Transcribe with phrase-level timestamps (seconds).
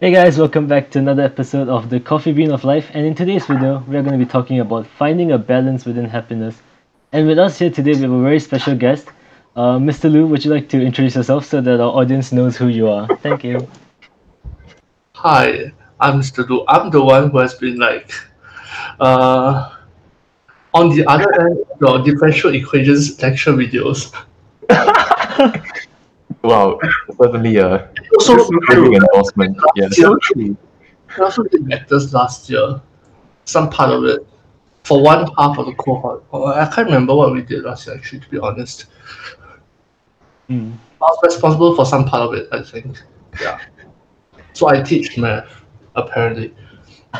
[0.00, 2.90] Hey guys, welcome back to another episode of the Coffee Bean of Life.
[2.94, 6.60] And in today's video, we're going to be talking about finding a balance within happiness.
[7.12, 9.06] And with us here today, we have a very special guest.
[9.54, 10.10] Uh, Mr.
[10.10, 13.06] Lu, would you like to introduce yourself so that our audience knows who you are?
[13.18, 13.68] Thank you.
[15.14, 16.46] Hi, I'm Mr.
[16.48, 16.64] Lu.
[16.66, 18.10] I'm the one who has been like,
[18.98, 19.76] uh,
[20.74, 24.12] on the other end of your differential equations lecture videos.
[26.44, 26.78] Wow,
[27.16, 28.36] certainly a Also,
[28.68, 29.56] big endorsement.
[29.76, 30.56] Yeah, last year,
[31.16, 32.82] I also did vectors last year.
[33.46, 34.26] Some part of it.
[34.84, 36.22] For one half of the cohort.
[36.30, 38.86] Oh, I can't remember what we did last year, actually, to be honest.
[40.48, 40.72] Hmm.
[41.00, 43.00] I was responsible for some part of it, I think.
[43.40, 43.58] Yeah.
[44.52, 45.48] So I teach math,
[45.96, 46.54] apparently.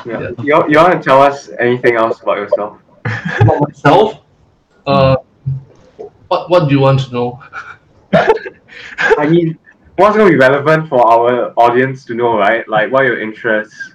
[0.05, 0.33] Yeah.
[0.43, 2.79] You, you want to tell us anything else about yourself?
[3.41, 4.21] About myself,
[4.87, 5.17] uh,
[6.29, 7.43] what, what do you want to know?
[8.99, 9.59] I mean,
[9.97, 12.69] what's going to be relevant for our audience to know, right?
[12.69, 13.95] Like, what are your interests?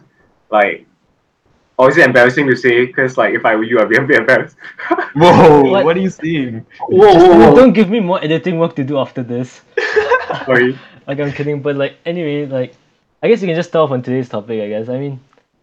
[0.52, 0.86] Like,
[1.78, 2.86] or is it embarrassing to say?
[2.86, 4.58] Because, like, if I were you, I'd be a bit embarrassed.
[5.14, 5.86] Whoa, What?
[5.86, 5.98] what?
[5.98, 6.66] are you seeing?
[6.82, 7.56] Whoa, Just, whoa, whoa.
[7.56, 9.62] Don't give me more editing work to do after this.
[10.46, 10.78] Sorry.
[11.08, 12.76] Like, I'm kidding, but like, anyway, like,
[13.24, 14.90] I guess you can just start off on today's topic, I guess.
[14.90, 15.20] I mean,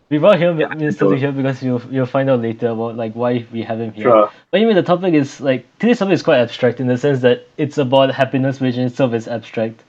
[0.08, 1.08] we brought here Mr.
[1.08, 4.04] Lu here because you'll, you'll find out later about like why we have him here.
[4.04, 4.30] Sure.
[4.50, 7.46] But anyway, the topic is like today's topic is quite abstract in the sense that
[7.56, 9.82] it's about happiness, which in itself is abstract.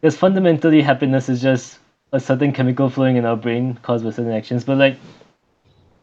[0.00, 1.78] Because fundamentally, happiness is just
[2.12, 4.64] a certain chemical flowing in our brain caused by certain actions.
[4.64, 4.98] But like,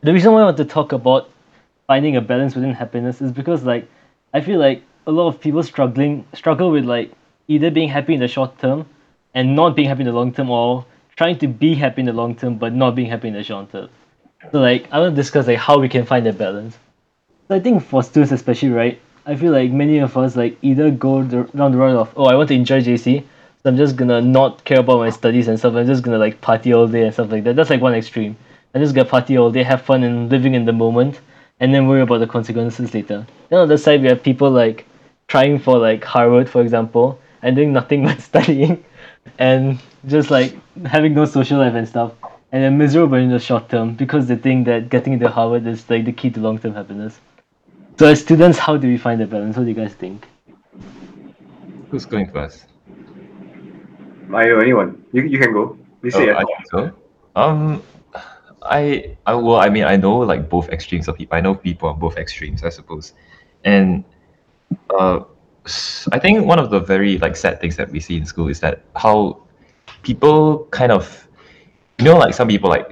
[0.02, 1.30] the reason why I want to talk about
[1.86, 3.88] finding a balance within happiness is because like
[4.34, 7.12] I feel like a lot of people struggling struggle with like
[7.48, 8.88] either being happy in the short term
[9.34, 10.86] and not being happy in the long term, or
[11.22, 13.72] trying to be happy in the long term but not being happy in the short
[13.72, 13.88] term.
[14.52, 16.80] So like I want to discuss like how we can find that balance.
[17.48, 19.00] So I think for students especially, right?
[19.28, 22.26] I feel like many of us like either go the, down the road of oh
[22.26, 23.24] I want to enjoy JC,
[23.62, 25.76] so I'm just gonna not care about my studies and stuff.
[25.76, 27.56] I'm just gonna like party all day and stuff like that.
[27.56, 28.36] That's like one extreme.
[28.74, 31.20] I'm just gonna party all day, have fun and living in the moment,
[31.60, 33.28] and then worry about the consequences later.
[33.50, 34.88] Then on the side we have people like
[35.28, 38.84] trying for like Harvard, for example, and doing nothing but studying,
[39.38, 40.56] and just like
[40.86, 42.14] having no social life and stuff,
[42.52, 45.90] and they're miserable in the short term because they think that getting into Harvard is
[45.90, 47.20] like the key to long term happiness.
[48.00, 49.58] So as students, how do we find the balance?
[49.58, 50.28] What do you guys think?
[51.90, 52.68] Who's going first?
[54.34, 55.04] I know anyone.
[55.12, 55.78] You, you can go.
[56.04, 56.38] You say Oh, it.
[56.38, 56.92] I think so.
[57.36, 57.84] Um,
[58.64, 61.38] I, I well, I mean, I know like both extremes of people.
[61.38, 63.14] I know people on both extremes, I suppose,
[63.64, 64.04] and
[64.90, 65.26] uh, s-
[66.12, 68.60] I think one of the very like sad things that we see in school is
[68.62, 69.44] that how
[70.02, 71.28] people kind of,
[72.00, 72.90] you know, like some people like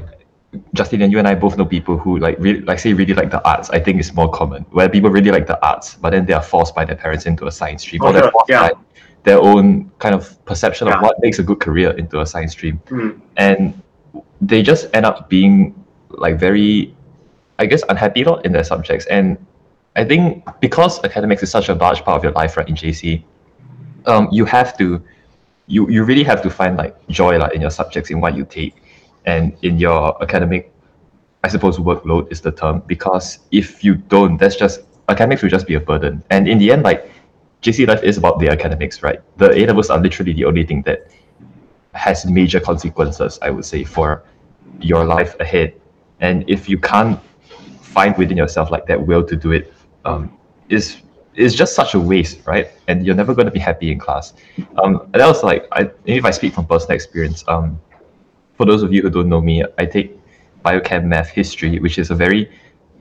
[0.74, 3.32] Justin and you and I both know people who like really like say really like
[3.32, 3.70] the arts.
[3.72, 6.42] I think is more common where people really like the arts, but then they are
[6.44, 8.70] forced by their parents into a science stream, Oh, or they're forced yeah.
[8.70, 8.74] by
[9.24, 10.96] their own kind of perception Yeah.
[10.98, 13.10] of what makes a good career into a science stream Hmm.
[13.38, 13.80] and
[14.42, 15.76] they just end up being
[16.12, 16.96] like very
[17.60, 19.38] i guess unhappy lot in their subjects and
[20.00, 20.24] i think
[20.60, 23.24] because academics is such a large part of your life right in jc
[24.06, 25.02] um, you have to
[25.68, 28.46] you you really have to find like joy like in your subjects in what you
[28.46, 28.76] take.
[29.26, 30.74] And in your academic
[31.44, 32.82] i suppose workload is the term.
[32.88, 36.24] Because if you don't that's just academics will just be a burden.
[36.30, 37.12] And in the end like
[37.62, 39.22] jc life is about the academics right?
[39.38, 41.12] The a levels are literally the only thing that
[41.94, 44.24] has major consequences, I would say, for
[44.80, 45.74] your life ahead.
[46.20, 47.20] And if you can't
[47.82, 49.74] find within yourself like that will to do it,
[50.06, 50.38] um,
[50.70, 51.02] is
[51.36, 52.68] is just such a waste, right?
[52.88, 54.34] And you're never going to be happy in class.
[54.78, 57.80] Um, and that was like, I if I speak from personal experience, um,
[58.58, 60.20] for those of you who don't know me, I take
[60.66, 62.52] biochem math history, which is a very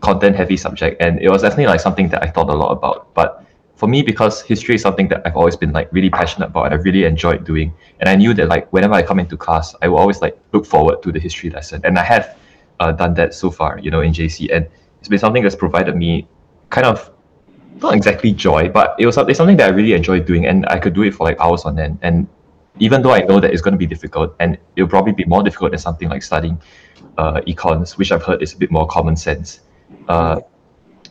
[0.00, 3.12] content heavy subject, and it was definitely like something that I thought a lot about.
[3.14, 3.44] But
[3.74, 6.74] for me, because history is something that I've always been like really passionate about and
[6.74, 9.88] I really enjoyed doing, and I knew that like whenever I come into class, I
[9.88, 12.36] will always like look forward to the history lesson, and I have
[12.78, 14.68] uh, done that so far, you know, in JC, and
[15.00, 16.28] it's been something that's provided me
[16.70, 17.10] kind of
[17.82, 20.78] not exactly joy, but it was something something that I really enjoyed doing, and I
[20.78, 21.98] could do it for like hours on end.
[22.02, 22.26] And
[22.78, 25.42] even though I know that it's going to be difficult, and it'll probably be more
[25.42, 26.60] difficult than something like studying
[27.16, 29.60] uh, econs, which I've heard is a bit more common sense.
[30.08, 30.40] Uh,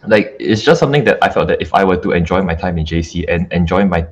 [0.05, 2.77] like it's just something that I felt that if I were to enjoy my time
[2.77, 4.07] in JC and enjoy my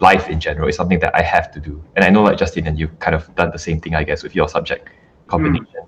[0.00, 1.82] life in general, it's something that I have to do.
[1.96, 4.22] And I know like Justin and you've kind of done the same thing, I guess,
[4.22, 4.88] with your subject
[5.26, 5.82] combination.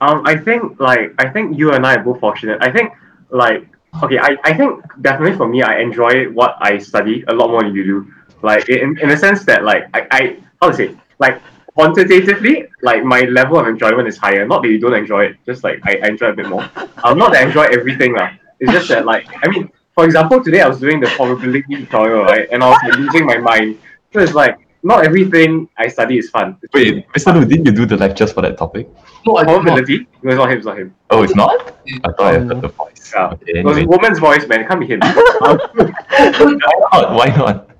[0.00, 2.58] Um, I think like I think you and I are both fortunate.
[2.60, 2.92] I think
[3.30, 3.68] like
[4.02, 7.62] okay, I, I think definitely for me I enjoy what I study a lot more
[7.62, 8.12] than you do.
[8.42, 11.40] Like in, in the sense that like I, I how to say like
[11.74, 14.46] quantitatively like my level of enjoyment is higher.
[14.46, 16.68] Not that you don't enjoy it, just like I, I enjoy a bit more.
[17.04, 18.30] Um, not that I enjoy everything lah.
[18.60, 22.24] It's just that like I mean, for example, today I was doing the probability tutorial
[22.24, 23.78] right, and I was like, losing my mind.
[24.12, 26.56] So it's like not everything I study is fun.
[26.74, 27.34] Wait, Mr.
[27.34, 28.88] Lu, didn't you do the lectures for that topic?
[29.26, 29.62] No, I did not.
[29.62, 30.06] Probability?
[30.22, 30.56] No, it's not him.
[30.58, 30.94] It's not him.
[31.10, 31.74] Oh, it's not?
[32.04, 33.12] I thought I Um, heard the voice.
[33.14, 33.28] Yeah.
[33.28, 33.96] Okay, It was a anyway.
[33.96, 34.60] woman's voice, man.
[34.62, 35.00] It can't be him.
[35.02, 36.58] Um, Why
[36.92, 37.14] not?
[37.14, 37.70] Why not?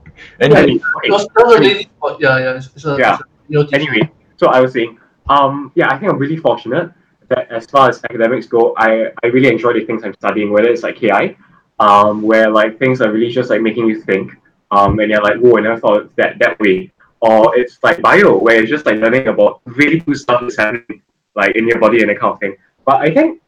[0.40, 1.88] Anyway, It was not a lady.
[2.00, 2.56] but Yeah, yeah.
[2.56, 3.14] It's, it's a, Yeah.
[3.14, 6.36] It's a, you know, anyway, so I was saying, um, yeah, I think I'm really
[6.36, 6.92] fortunate
[7.28, 10.68] that as far as academics go, I, I really enjoy the things I'm studying, whether
[10.68, 11.36] it's like KI,
[11.80, 14.32] um, where like things are really just like making you think,
[14.72, 16.90] um, and you're like, whoa, I never thought that that way.
[17.20, 21.02] Or it's like bio, where it's just like learning about really cool stuff that's happening
[21.36, 22.56] like in your body and that kind of thing.
[22.84, 23.40] But I think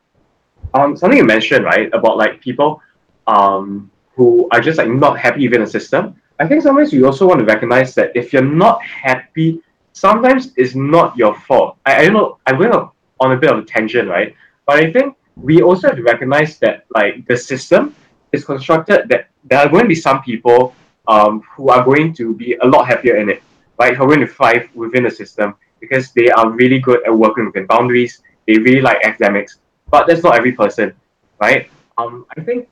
[0.74, 2.80] um something you mentioned, right, about like people
[3.26, 6.14] um who are just like not happy within a system.
[6.38, 9.60] I think sometimes you also want to recognize that if you're not happy,
[9.92, 11.78] sometimes it's not your fault.
[11.86, 12.72] I, I don't know, I'm going
[13.20, 14.34] on a bit of a tangent, right?
[14.66, 17.94] But I think we also have to recognize that like the system
[18.32, 20.74] is constructed that there are going to be some people
[21.08, 23.42] um, who are going to be a lot happier in it,
[23.78, 23.96] right?
[23.96, 27.46] Who are going to thrive within the system because they are really good at working
[27.46, 28.22] within boundaries.
[28.46, 29.58] They really like academics,
[29.90, 30.94] but that's not every person,
[31.40, 31.70] right?
[31.98, 32.68] Um, I think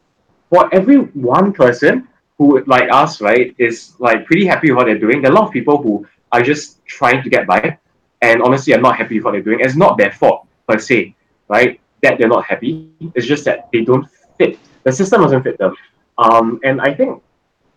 [0.50, 2.08] for every one person
[2.38, 5.23] who like us, right, is like pretty happy with what they're doing.
[5.23, 7.79] There are a lot of people who are just trying to get by,
[8.20, 9.61] and honestly, are not happy with what they're doing.
[9.61, 11.14] It's not their fault per se,
[11.49, 11.81] right?
[12.02, 12.90] That they're not happy.
[13.14, 14.06] It's just that they don't
[14.38, 14.58] fit.
[14.84, 15.75] The system doesn't fit them.
[16.19, 17.23] Um, and I think,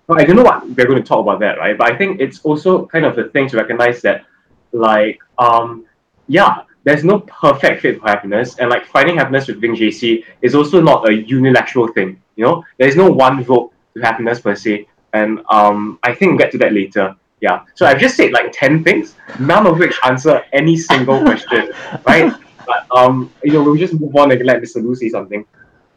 [0.08, 1.78] well, I don't know what we're going to talk about that, right?
[1.78, 4.26] But I think it's also kind of the thing to recognize that,
[4.72, 5.86] like, um,
[6.28, 10.80] yeah, there's no perfect fit for happiness, and like finding happiness within JC is also
[10.80, 12.22] not a unilateral thing.
[12.36, 16.38] You know, there's no one road to happiness per se, and um, I think we'll
[16.38, 17.16] get to that later.
[17.42, 17.64] Yeah.
[17.74, 21.72] So I've just said like ten things, none of which answer any single question,
[22.06, 22.32] right?
[22.68, 24.84] But um, you know, we'll just move on and let Mr.
[24.84, 25.44] Lu say something.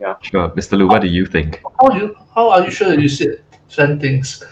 [0.00, 0.14] Yeah.
[0.22, 0.48] Sure.
[0.50, 0.78] Mr.
[0.78, 1.60] Lu, what do you think?
[1.80, 4.42] how you how are you sure that you said ten things?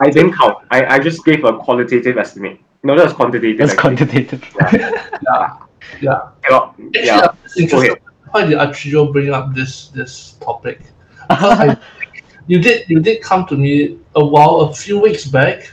[0.00, 0.58] I didn't count.
[0.70, 2.60] I, I just gave a qualitative estimate.
[2.82, 3.58] No, that was quantitative.
[3.58, 3.96] That's actually.
[3.96, 4.44] quantitative.
[5.22, 5.56] Yeah.
[6.00, 6.28] Yeah.
[6.42, 7.26] Cannot- Actually, yeah.
[7.30, 7.98] I'm just.
[8.30, 10.80] Why did Archio bring up this this topic?
[12.46, 15.72] You did you did come to me a while a few weeks back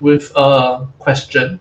[0.00, 1.58] with a question,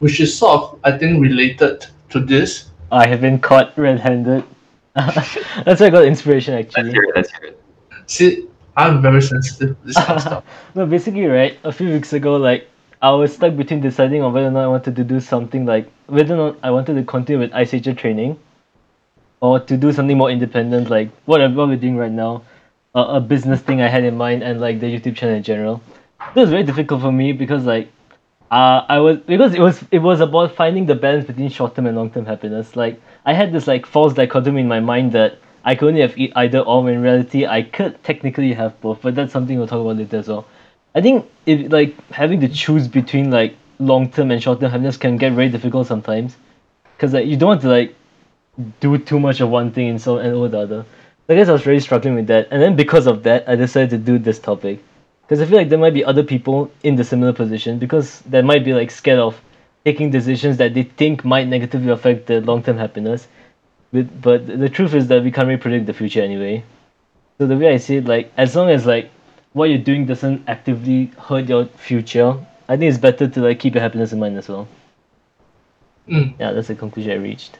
[0.00, 2.70] which is sort of I think related to this.
[2.92, 4.44] I have been caught red-handed.
[4.94, 6.90] That's where I got inspiration actually.
[6.92, 7.12] hear it.
[7.16, 7.62] Let's hear it.
[8.06, 10.44] See, I'm very sensitive to this kind of stuff.
[10.76, 11.58] no, basically, right.
[11.64, 12.70] A few weeks ago, like
[13.02, 15.90] I was stuck between deciding on whether or not I wanted to do something like
[16.06, 18.38] whether or not I wanted to continue with Ager training,
[19.40, 22.42] or to do something more independent, like what what we're doing right now,
[22.94, 25.82] uh, a business thing I had in mind, and like the YouTube channel in general.
[26.36, 27.90] It was very difficult for me because like,
[28.52, 31.86] uh, I was because it was it was about finding the balance between short term
[31.86, 32.76] and long term happiness.
[32.76, 36.16] Like I had this like false dichotomy in my mind that I could only have
[36.18, 36.82] e- either or.
[36.82, 40.18] When in reality, I could technically have both, but that's something we'll talk about later
[40.18, 40.46] as well.
[40.94, 44.96] I think if like having to choose between like long term and short term happiness
[44.96, 46.36] can get very difficult sometimes,
[46.96, 47.94] because like you don't want to like
[48.80, 50.84] do too much of one thing and so and over the other.
[51.28, 53.90] I guess I was really struggling with that, and then because of that, I decided
[53.90, 54.82] to do this topic,
[55.22, 58.40] because I feel like there might be other people in the similar position because they
[58.40, 59.38] might be like scared of
[59.84, 63.28] taking decisions that they think might negatively affect their long term happiness.
[63.92, 66.62] But but the truth is that we can't really predict the future anyway.
[67.38, 69.10] So the way I see it, like as long as like
[69.52, 72.34] what you're doing doesn't actively hurt your future,
[72.68, 74.68] I think it's better to like keep your happiness in mind as well.
[76.08, 77.58] Mm, Yeah, that's the conclusion I reached.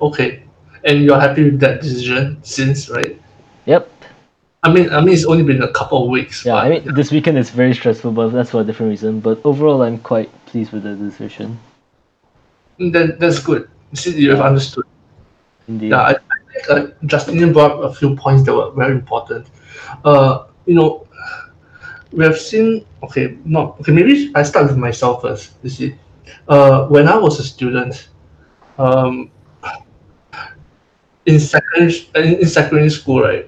[0.00, 0.42] okay,
[0.84, 3.20] and you're happy with that decision since, right?
[3.66, 3.90] Yep.
[4.62, 6.44] I mean, I mean, it's only been a couple of weeks.
[6.44, 9.20] Yeah, but, I mean this weekend is very stressful, but that's for a different reason.
[9.20, 11.58] But overall, I'm quite pleased with the decision.
[12.78, 13.68] that, that's good.
[13.94, 14.44] See, you have Yeah.
[14.48, 14.84] understood.
[15.68, 15.90] Indeed.
[15.90, 16.16] Yeah, I, I
[16.52, 19.46] think uh, Justinian brought up a few points that were very important.
[20.04, 21.06] Uh, you know,
[22.10, 22.86] we have seen.
[23.02, 23.92] Okay, not okay.
[23.92, 25.52] Maybe I start with myself first.
[25.62, 25.94] You see,
[26.48, 28.08] uh, when I was a student,
[28.78, 29.30] um,
[31.26, 33.46] in secondary in secondary school, right?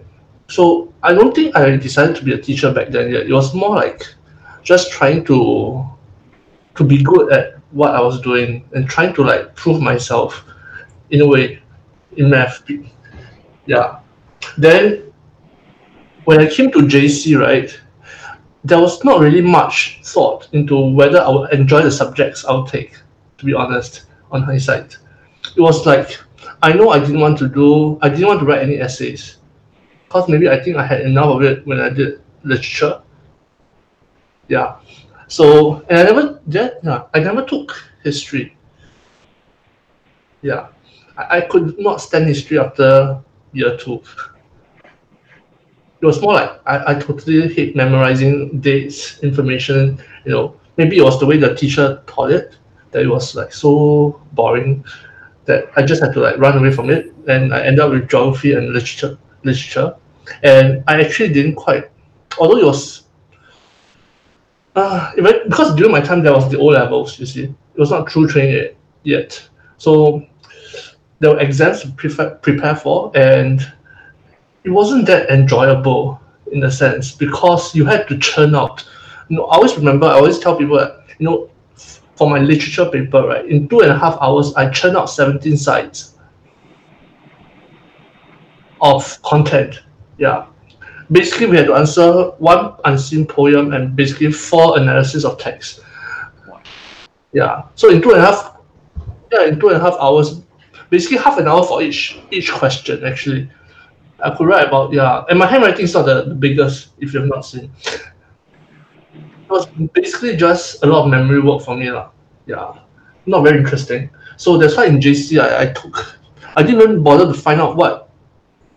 [0.48, 3.10] So I don't think I decided to be a teacher back then.
[3.10, 4.02] Yet it was more like
[4.62, 5.86] just trying to
[6.74, 10.44] to be good at what I was doing and trying to like prove myself
[11.10, 11.62] in a way
[12.16, 12.62] in math.
[13.66, 14.00] Yeah.
[14.56, 15.12] Then
[16.24, 17.78] when I came to JC, right,
[18.64, 22.94] there was not really much thought into whether I would enjoy the subjects I'll take,
[23.38, 24.98] to be honest, on hindsight.
[25.56, 26.18] It was like
[26.62, 29.36] I know I didn't want to do I didn't want to write any essays.
[30.06, 33.00] Because maybe I think I had enough of it when I did literature.
[34.48, 34.76] Yeah.
[35.28, 38.56] So and I never yeah, yeah I never took history.
[40.42, 40.68] Yeah.
[41.30, 43.20] I, could not stand history after
[43.52, 44.02] year two.
[46.00, 50.56] It was more like I, I totally hate memorizing dates, information, you know.
[50.76, 52.56] maybe it was the way the teacher taught it
[52.90, 54.84] that it was like so boring
[55.44, 57.12] that I just had to like run away from it.
[57.28, 59.18] And I ended up with geography and literature.
[59.42, 59.96] Literature,
[60.42, 61.90] and I actually didn't quite,
[62.38, 63.04] although it was.
[64.76, 68.06] Uh, because during my time there was the O levels, you see, it was not
[68.06, 69.48] true training yet.
[69.78, 70.26] So
[71.20, 73.60] there were exams to prepare, prepare for, and
[74.64, 78.86] it wasn't that enjoyable in a sense because you had to churn out.
[79.28, 80.78] You know, I always remember, I always tell people
[81.18, 81.50] you know,
[82.16, 85.56] for my literature paper, right, in two and a half hours, I churn out 17
[85.56, 86.16] sides
[88.80, 89.80] of content.
[90.18, 90.46] Yeah.
[91.12, 95.80] Basically, we had to answer one unseen poem and basically four analysis of text.
[97.32, 97.64] Yeah.
[97.74, 98.56] So in two and a half,
[99.32, 100.42] yeah, in two and a half hours,
[100.90, 103.04] basically half an hour for each each question.
[103.04, 103.48] Actually,
[104.22, 107.28] I could write about yeah, and my handwriting is not the, the biggest if you've
[107.28, 107.70] not seen.
[109.14, 112.10] It was basically just a lot of memory work for me lah.
[112.46, 112.78] Yeah,
[113.26, 114.10] not very interesting.
[114.36, 116.18] So that's why in JC I, I took,
[116.56, 118.10] I didn't even bother to find out what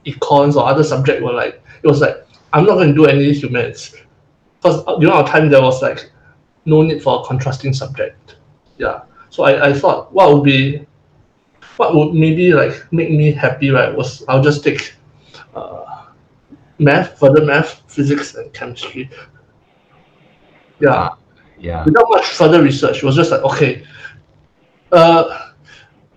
[0.05, 1.61] econs or other subject were like.
[1.83, 3.95] It was like I'm not going to do any humans
[4.61, 6.11] because uh, during our time there was like
[6.65, 8.35] no need for a contrasting subject.
[8.77, 9.01] Yeah.
[9.29, 10.85] So I, I thought what would be
[11.77, 14.93] what would maybe like make me happy right was I'll just take
[15.55, 16.05] uh,
[16.79, 19.09] math, further math, physics and chemistry.
[20.79, 21.09] Yeah.
[21.57, 21.85] Yeah.
[21.85, 23.85] Without much further research, it was just like okay.
[24.91, 25.51] Uh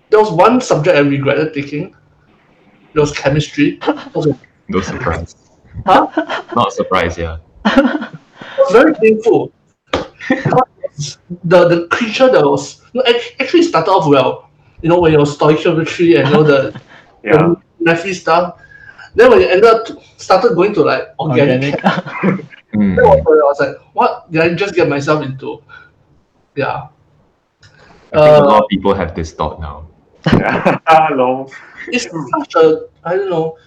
[0.09, 1.95] there was one subject I regretted taking.
[2.93, 3.79] It was chemistry.
[4.69, 5.35] No surprise.
[5.85, 6.07] Huh?
[6.55, 7.37] Not surprised, yeah.
[8.71, 9.51] very painful.
[11.43, 13.03] The the creature that was no,
[13.39, 14.46] actually started off well.
[14.81, 16.79] You know when it was stoichiometry and you know the
[17.23, 17.55] Yeah.
[17.79, 18.61] the stuff.
[19.15, 22.45] Then when you ended up started going to like organic, Organic.
[22.75, 22.95] Mm.
[22.97, 25.63] that I was like, what did I just get myself into?
[26.55, 26.87] Yeah.
[27.63, 27.65] I
[28.11, 29.87] think a Uh, lot of people have this thought now.
[30.85, 31.47] Hello.
[31.87, 33.57] it's such a I don't know.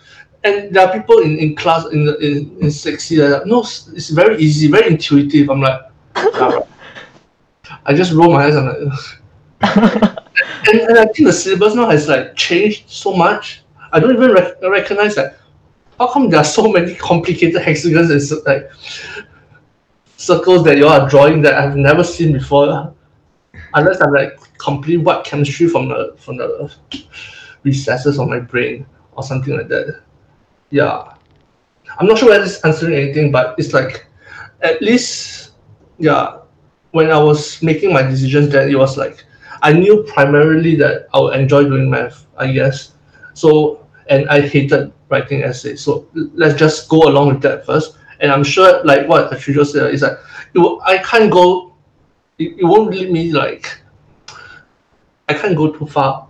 [0.45, 3.47] And there are people in, in class in the in, in sexy that are like,
[3.47, 5.49] no, it's it's very easy, very intuitive.
[5.50, 5.81] I'm like,
[6.17, 6.62] "Yeah, right."
[7.87, 8.57] I just roll my eyes.
[8.57, 10.17] I'm like,
[10.69, 13.62] and, and I think the syllabus now has like changed so much.
[13.93, 15.38] I don't even rec- recognize that.
[15.99, 18.71] How come there are so many complicated hexagons and like
[20.17, 22.95] circles that you are drawing that I've never seen before?
[23.75, 26.73] Unless I'm like complete white chemistry from the from the
[27.62, 30.02] recesses of my brain or something like that.
[30.71, 31.14] Yeah.
[31.99, 34.07] I'm not sure whether it's answering anything, but it's like
[34.62, 35.52] at least
[35.99, 36.38] yeah,
[36.93, 39.25] when I was making my decisions then it was like
[39.62, 42.93] I knew primarily that I would enjoy doing math, I guess.
[43.35, 45.81] So and I hated writing essays.
[45.81, 47.97] So let's just go along with that first.
[48.21, 50.19] And I'm sure like what Atrijo said is that
[50.55, 51.75] it I can't go
[52.38, 53.81] it, it won't lead me like
[55.29, 56.26] I can't go too far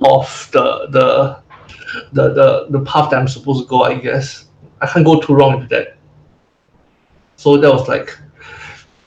[0.00, 1.42] off the the
[2.12, 4.46] the the, the path that I'm supposed to go, I guess.
[4.80, 5.96] I can't go too wrong with that.
[7.36, 8.16] So that was like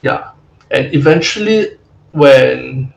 [0.02, 0.32] yeah.
[0.72, 1.78] And eventually
[2.16, 2.94] when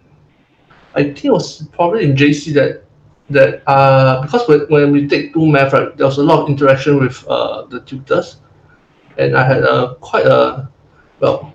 [0.94, 2.84] I think it was probably in JC that
[3.30, 6.48] that uh because when, when we take two math right, there was a lot of
[6.48, 8.36] interaction with uh the tutors.
[9.18, 10.68] And I had a quite a
[11.20, 11.52] well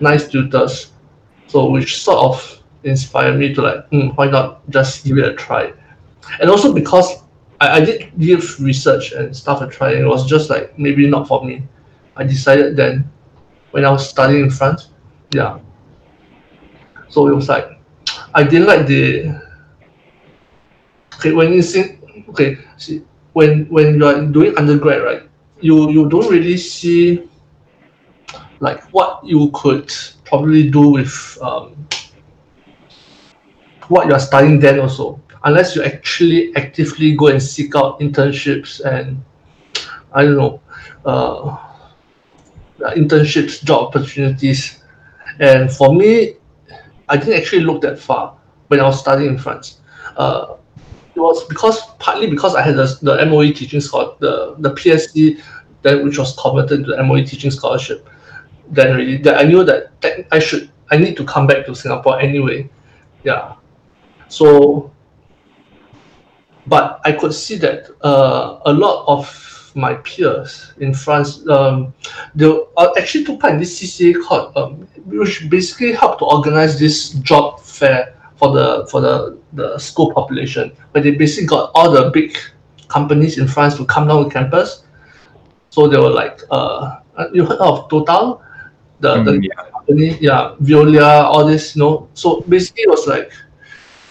[0.00, 0.92] nice tutors.
[1.46, 5.34] So which sort of inspired me to like hmm, why not just give it a
[5.34, 5.72] try?
[6.40, 7.22] And also because
[7.60, 11.06] I, I did give research and stuff a try and it was just like maybe
[11.06, 11.62] not for me.
[12.16, 13.08] I decided then
[13.70, 14.88] when I was studying in France
[15.32, 15.60] yeah
[17.10, 17.78] so it was like
[18.34, 19.36] I didn't like the
[21.14, 21.98] okay when you see
[22.30, 23.02] okay see
[23.32, 25.22] when when you are doing undergrad right
[25.60, 27.28] you you don't really see
[28.60, 29.92] like what you could
[30.24, 31.76] probably do with um,
[33.88, 39.22] what you're studying then also unless you actually actively go and seek out internships and
[40.12, 40.60] i don't know
[41.04, 41.56] uh,
[42.96, 44.82] internships job opportunities.
[45.38, 46.36] And for me
[47.10, 48.36] i didn't actually look that far
[48.68, 49.80] when i was studying in france
[50.16, 50.56] uh,
[51.14, 55.40] it was because partly because i had the, the moe teaching scholar the, the psc
[55.82, 58.08] that which was converted to the moe teaching scholarship
[58.70, 61.74] then really that I knew that, that I should I need to come back to
[61.74, 62.68] Singapore anyway.
[63.24, 63.54] Yeah.
[64.28, 64.92] So
[66.66, 69.28] but I could see that uh, a lot of
[69.74, 71.92] my peers in France um,
[72.34, 72.46] they
[72.76, 77.10] uh, actually took part in this CCA called um, which basically helped to organize this
[77.30, 82.10] job fair for the for the, the school population where they basically got all the
[82.10, 82.36] big
[82.88, 84.84] companies in France to come down to campus.
[85.70, 87.00] So they were like uh,
[87.32, 88.42] you heard of Total?
[89.00, 89.70] the, the Mm, yeah.
[89.72, 92.08] company, yeah, Veolia, all this, you know.
[92.14, 93.32] So basically, it was like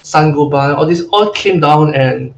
[0.04, 2.34] Saint-Gobain, all this all came down, and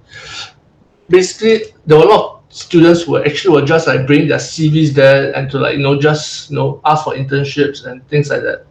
[1.09, 4.89] basically there were a lot of students were actually were just like bring their CVs
[4.93, 8.41] there and to like you know just you know ask for internships and things like
[8.41, 8.65] that.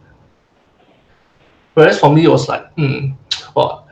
[1.73, 3.11] Whereas for me, it was like, hmm,
[3.55, 3.87] well,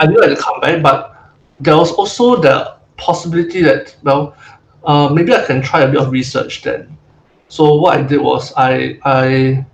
[0.00, 1.16] I knew I had to come back, but
[1.60, 4.36] there was also the possibility that well,
[4.84, 6.98] uh, maybe I can try a bit of research then.
[7.48, 9.64] So what I did was I I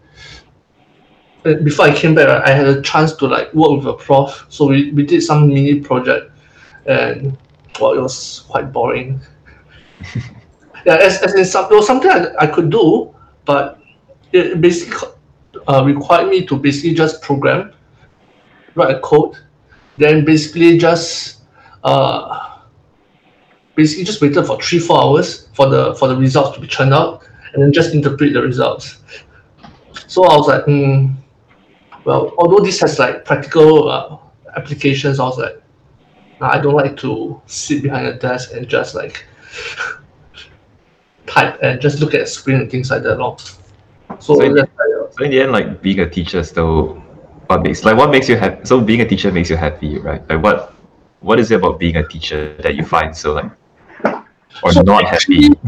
[1.43, 4.47] before I came back, I had a chance to like work with a prof.
[4.49, 6.31] So we, we did some mini project,
[6.87, 7.37] and
[7.81, 9.21] well, it was quite boring.
[10.87, 13.81] yeah, as, as in some, it was something I, I could do, but
[14.33, 15.09] it basically
[15.69, 17.73] uh, required me to basically just program,
[18.75, 19.37] write a code,
[19.99, 21.43] then basically just
[21.85, 22.59] uh,
[23.75, 26.95] basically just waited for three four hours for the for the results to be churned
[26.95, 27.23] out,
[27.53, 28.99] and then just interpret the results.
[30.07, 31.07] So I was like, hmm,
[32.05, 34.19] well, although this has like practical uh,
[34.57, 35.60] applications, I was like,
[36.41, 39.25] I don't like to sit behind a desk and just like
[41.27, 43.19] type and just look at a screen and things like that.
[44.19, 47.03] So, So in- that's like, uh, So in the end, like being a teacher still
[47.47, 50.23] what makes like what makes you happy so being a teacher makes you happy, right?
[50.31, 50.75] Like what
[51.21, 53.51] what is it about being a teacher that you find so like
[54.63, 55.61] or So not actually- happy?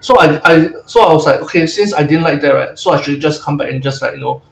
[0.00, 2.78] so I, I so I was like, okay, since I didn't like that, right?
[2.78, 4.42] So I should just come back and just like you know,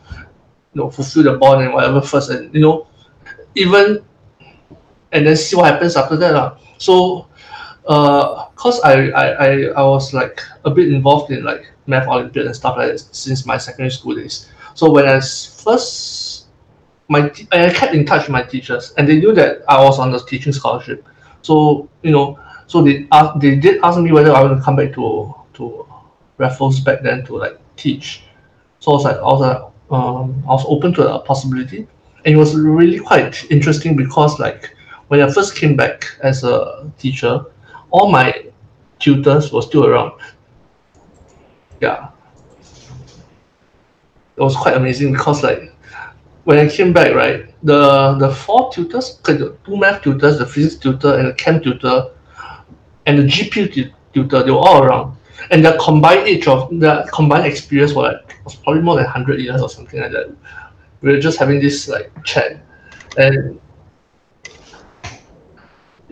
[0.75, 2.87] you know, fulfill the bond and whatever first, and you know,
[3.55, 4.05] even
[5.15, 6.35] and then see what happens after that.
[6.35, 6.59] lah.
[6.79, 7.27] So,
[7.87, 12.47] uh, cause I, I I I was like a bit involved in like math olympiad
[12.47, 14.51] and stuff like that since my secondary school days.
[14.75, 16.47] So when I first
[17.09, 20.11] my I kept in touch with my teachers, and they knew that I was on
[20.11, 21.07] the teaching scholarship.
[21.43, 24.77] So you know, so they asked, they did ask me whether I want to come
[24.77, 25.87] back to to
[26.39, 28.25] Raffles back then to like teach.
[28.81, 31.87] So I was like, I was like, um, I was open to a possibility,
[32.25, 34.74] and it was really quite interesting because like
[35.09, 37.45] when I first came back as a teacher,
[37.91, 38.47] all my
[38.99, 40.13] tutors were still around.
[41.81, 42.09] Yeah,
[44.37, 45.73] it was quite amazing because like
[46.45, 50.77] when I came back, right, the the four tutors, the two math tutors, the physics
[50.77, 52.11] tutor, and the chem tutor,
[53.07, 55.17] and the GP tu- tutor, they were all around.
[55.51, 59.41] And their combined age of their combined experience was like was probably more than hundred
[59.41, 60.35] years or something like that.
[61.01, 62.61] We were just having this like chat,
[63.17, 63.61] and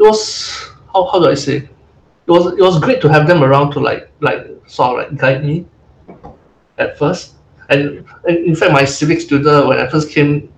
[0.03, 1.57] it was how, how do I say?
[1.57, 5.21] It was it was great to have them around to like like sort of like
[5.21, 5.67] guide me
[6.79, 7.35] at first.
[7.69, 10.53] And, and in fact, my civics tutor, when I first came,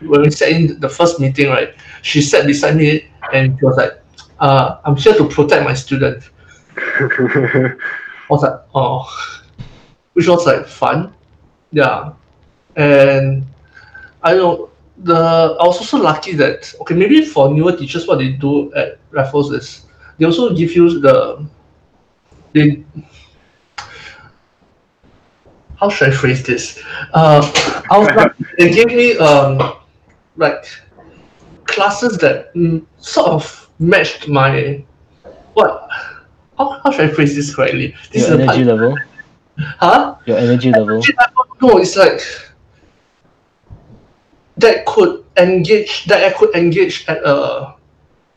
[0.00, 3.76] when we sat in the first meeting, right, she sat beside me and she was
[3.76, 3.92] like,
[4.40, 6.28] uh, I'm here to protect my student.
[6.76, 7.74] I
[8.28, 9.08] was like, oh,
[10.14, 11.14] which was like fun.
[11.72, 12.12] Yeah.
[12.76, 13.46] And
[14.22, 14.69] I don't
[15.02, 18.98] the, I was also lucky that, okay, maybe for newer teachers, what they do at
[19.10, 19.86] Raffles is
[20.18, 21.46] they also give you the,
[22.52, 22.84] they,
[25.76, 26.82] how should I phrase this?
[27.14, 27.40] Uh,
[27.90, 29.76] I was like, they gave me um,
[30.36, 30.66] like
[31.64, 34.84] classes that mm, sort of matched my
[35.54, 35.88] what?
[36.58, 37.94] How, how should I phrase this correctly?
[38.12, 38.94] This Your is energy level.
[39.58, 40.16] huh?
[40.26, 40.98] Your energy level.
[40.98, 41.26] Actually, I
[41.60, 41.80] don't.
[41.80, 42.20] It's like
[44.60, 47.74] that could engage that I could engage at a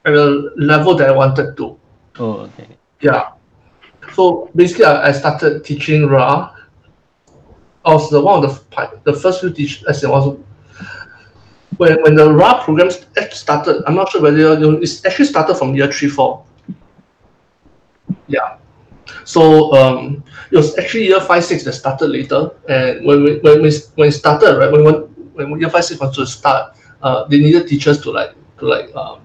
[0.06, 1.80] at a level that I wanted to.
[2.20, 2.68] Oh, okay.
[3.02, 3.32] Yeah.
[4.14, 6.56] So basically, I, I started teaching Ra.
[7.86, 10.38] I was the one of the the first few teach as it was
[11.78, 13.84] when when the Ra program st- started.
[13.88, 16.46] I'm not sure whether you know, it's actually started from year three four.
[18.28, 18.58] Yeah.
[19.26, 23.62] So um, it was actually year five six that started later, and when we when
[23.62, 24.84] we when it started right when
[25.34, 28.96] when, year five six wanted to start, uh, they needed teachers to like to like
[28.96, 29.20] um,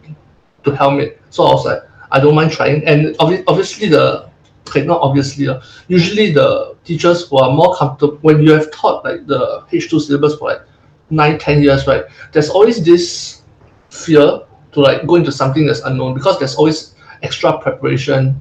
[0.64, 1.12] to help me.
[1.30, 4.28] So I was like, I don't mind trying, and obvi- obviously the
[4.68, 9.04] okay not obviously uh, usually the teachers who are more comfortable when you have taught
[9.04, 10.62] like the H two syllabus for like
[11.10, 13.42] nine ten years right, there's always this
[13.90, 14.42] fear
[14.72, 18.40] to like go into something that's unknown because there's always extra preparation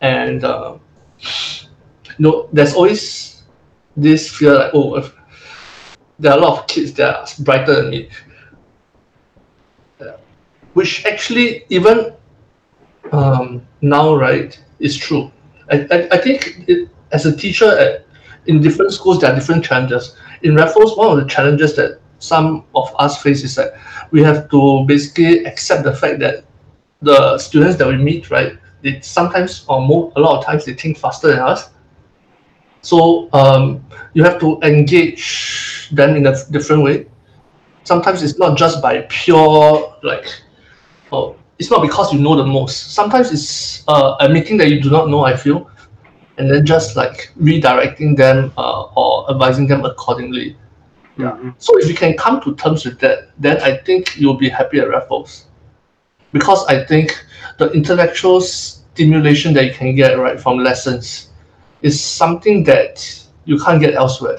[0.00, 0.78] and uh,
[1.18, 3.42] you know there's always
[3.96, 5.14] this fear like oh if
[6.18, 8.08] there are a lot of kids that are brighter than me.
[10.74, 12.12] Which actually even
[13.12, 15.30] um, now right is true.
[15.70, 18.06] I, I, I think it, as a teacher at,
[18.46, 20.16] in different schools there are different challenges.
[20.42, 23.74] In raffles one of the challenges that some of us face is that
[24.10, 26.44] we have to basically accept the fact that
[27.02, 30.74] the students that we meet right they sometimes or more a lot of times they
[30.74, 31.70] think faster than us.
[32.82, 37.06] So um, you have to engage them in a different way.
[37.84, 40.26] Sometimes it's not just by pure like,
[41.12, 42.94] oh, it's not because you know the most.
[42.94, 45.24] Sometimes it's uh, admitting that you do not know.
[45.24, 45.70] I feel,
[46.38, 50.56] and then just like redirecting them uh, or advising them accordingly.
[51.16, 51.52] Yeah.
[51.58, 54.80] So if you can come to terms with that, then I think you'll be happy
[54.80, 55.46] at Raffles.
[56.32, 57.24] Because I think
[57.58, 61.28] the intellectual stimulation that you can get right from lessons
[61.82, 63.06] is something that
[63.44, 64.38] you can't get elsewhere.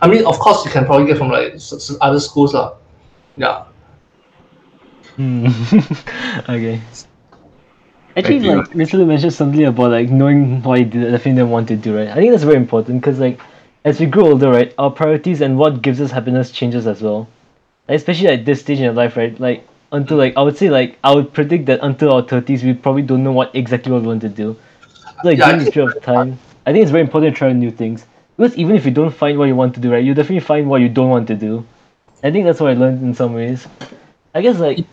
[0.00, 2.74] I mean, of course, you can probably get from like s- s- other schools, lah.
[3.36, 3.64] Yeah.
[5.16, 5.46] Hmm.
[6.48, 6.80] okay.
[8.16, 8.62] Actually, Thank you.
[8.62, 11.76] like recently mentioned something about like knowing what you do, the thing they want to
[11.76, 12.08] do, right?
[12.08, 13.40] I think that's very important because like
[13.84, 17.28] as we grow older, right, our priorities and what gives us happiness changes as well.
[17.88, 19.38] Like, especially at this stage in our life, right?
[19.40, 22.74] Like until like I would say like I would predict that until our thirties we
[22.74, 24.56] probably don't know what exactly what we want to do.
[25.22, 27.52] So, like Yeah, during this period of time, I think it's very important to try
[27.52, 28.06] new things.
[28.38, 30.70] Because even if you don't find what you want to do, right, you definitely find
[30.70, 31.66] what you don't want to do.
[32.22, 33.66] I think that's what I learned in some ways.
[34.32, 34.86] I guess like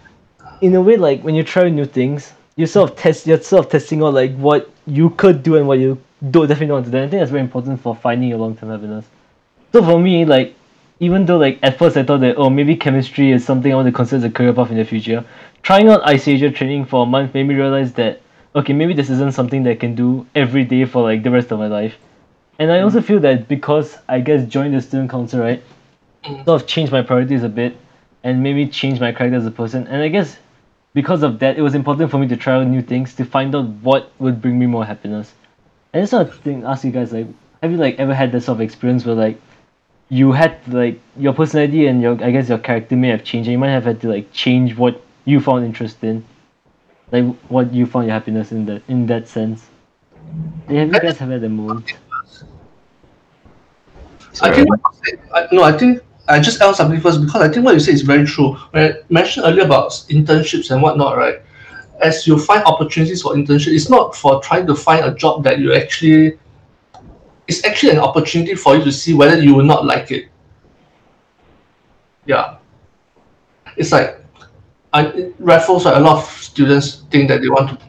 [0.62, 3.66] in a way like when you try new things, you sort of test you're sort
[3.66, 6.86] of testing out like what you could do and what you don't definitely don't want
[6.86, 6.98] to do.
[6.98, 9.06] I think that's very important for finding your long term happiness.
[9.74, 10.56] So for me, like
[11.00, 13.88] even though like at first I thought that oh maybe chemistry is something I want
[13.88, 15.24] to consider as a career path in the future,
[15.62, 18.22] trying out ICAsia training for a month made me realize that
[18.56, 21.52] okay maybe this isn't something that I can do every day for like the rest
[21.52, 21.96] of my life.
[22.60, 23.06] And I also mm.
[23.06, 25.62] feel that because I guess joined the student council, right,
[26.24, 26.46] mm.
[26.46, 27.76] sort of changed my priorities a bit
[28.24, 29.88] and maybe changed my character as a person.
[29.88, 30.38] And I guess
[30.94, 33.54] because of that, it was important for me to try out new things to find
[33.54, 35.34] out what would bring me more happiness.
[35.94, 37.28] And I just want to think, ask you guys, like,
[37.62, 39.40] have you like ever had that sort of experience where like
[40.10, 43.54] you had like your personality and your I guess your character may have changed, and
[43.54, 46.24] you might have had to like change what you found interest in,
[47.12, 49.66] like what you found your happiness in that in that sense.
[50.68, 51.94] Have you guys have had a moment?
[54.42, 57.42] I think what you said, I, no, I think I just add something first because
[57.42, 58.54] I think what you say is very true.
[58.72, 61.42] When I mentioned earlier about internships and whatnot, right?
[62.02, 65.60] As you find opportunities for internship, it's not for trying to find a job that
[65.60, 66.38] you actually.
[67.48, 70.30] It's actually an opportunity for you to see whether you will not like it.
[72.26, 72.58] Yeah.
[73.78, 74.20] It's like,
[74.94, 75.86] I Raffles.
[75.86, 77.86] Right, a lot of students think that they want to.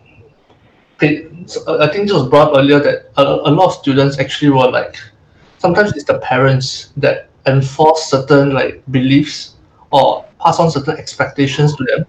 [1.00, 4.70] I think this was brought up earlier that a, a lot of students actually were
[4.70, 4.96] like
[5.58, 9.54] sometimes it's the parents that enforce certain like beliefs
[9.90, 12.06] or pass on certain expectations to them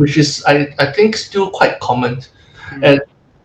[0.00, 2.22] which is i, I think still quite common.
[2.70, 2.84] Hmm.
[2.84, 3.00] And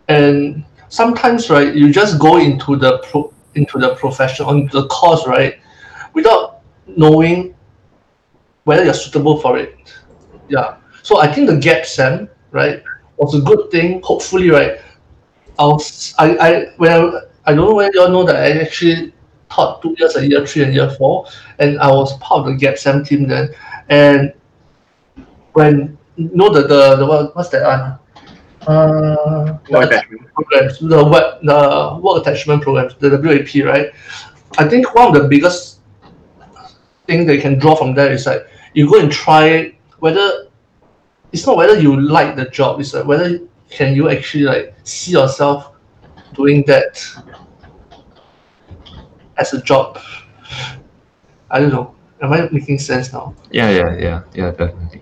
[0.08, 5.28] and sometimes right you just go into the pro, into the profession on the course
[5.28, 5.60] right
[6.13, 7.56] without knowing
[8.63, 9.75] whether you're suitable for it.
[10.47, 10.78] Yeah.
[11.04, 12.82] So i think the gap sem right
[13.17, 14.01] was a good thing.
[14.01, 14.80] Hopefully right
[15.60, 18.60] I was I, I when I, I don't know whether you all know that I
[18.62, 19.13] actually
[19.49, 21.27] taught two years at year three and year four,
[21.60, 23.53] and I was part of the Gap Sem team then.
[23.89, 24.34] And
[25.53, 27.99] when you know the the, the what, what's that one?
[28.67, 30.34] Uh, the attachment.
[30.34, 33.91] programs, the web, the work attachment programs, the WAP, right?
[34.58, 35.79] I think one of the biggest
[37.05, 40.47] thing you can draw from there is like you go and try whether
[41.31, 45.12] it's not whether you like the job, it's like whether can you actually like see
[45.12, 45.74] yourself
[46.35, 47.03] doing that
[49.37, 49.99] as a job.
[51.49, 51.95] I don't know.
[52.21, 53.35] Am I making sense now?
[53.51, 55.01] Yeah, yeah, yeah, yeah, definitely.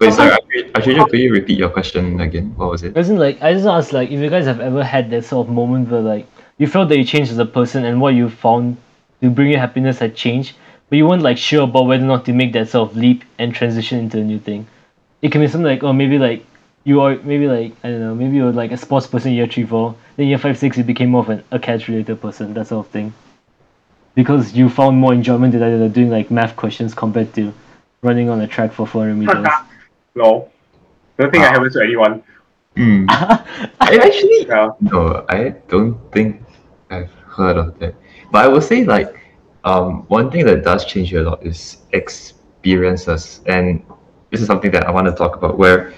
[0.00, 0.32] Wait, sorry,
[0.74, 2.52] Ashija, could you repeat your question again?
[2.56, 2.96] What was it?
[2.96, 5.54] Isn't like I just asked like if you guys have ever had that sort of
[5.54, 6.26] moment where like
[6.58, 8.76] you felt that you changed as a person and what you found
[9.20, 10.56] to bring you happiness had changed,
[10.88, 13.24] but you weren't like sure about whether or not to make that sort of leap
[13.38, 14.66] and transition into a new thing.
[15.22, 16.44] It can be something like oh maybe like
[16.84, 19.36] you are maybe like I don't know maybe you were like a sports person in
[19.36, 22.20] year three four then year five six you became more of an a catch related
[22.20, 23.12] person that sort of thing.
[24.14, 27.52] Because you found more enjoyment in either doing like math questions compared to
[28.02, 29.52] running on a track for 400 meters.
[30.14, 30.50] No.
[31.18, 32.22] Don't think I happens to anyone.
[32.76, 33.06] Hmm.
[33.08, 33.46] I
[33.80, 34.72] actually Yeah.
[34.80, 36.42] no, I don't think
[36.90, 37.94] I've heard of that.
[38.30, 39.16] But I will say like
[39.64, 43.82] um one thing that does change you a lot is experiences, and
[44.30, 45.94] this is something that I want to talk about where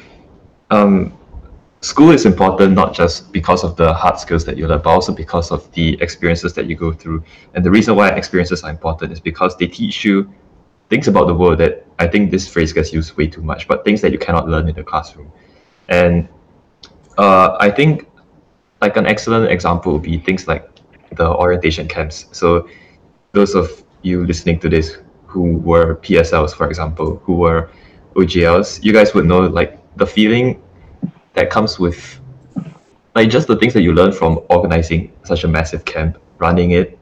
[0.75, 1.13] um
[1.81, 5.13] school is important not just because of the hard skills that you learn, but also
[5.13, 7.23] because of the experiences that you go through.
[7.53, 10.33] And the reason why experiences are important is because they teach you
[10.89, 13.85] things about the world that I think this phrase gets used way too much, but
[13.85, 15.31] things that you cannot learn in the classroom.
[15.89, 16.27] And
[17.19, 18.09] uh, I think
[18.81, 20.69] like an excellent example would be things like
[21.13, 22.27] the orientation camps.
[22.33, 22.69] So
[23.33, 27.71] those of you listening to this who were PSLs, for example, who were
[28.17, 30.63] OGLs, you guys would know like the feeling
[31.35, 32.21] that comes with
[33.15, 36.99] like just the things that you learn from organizing such a massive camp, running it,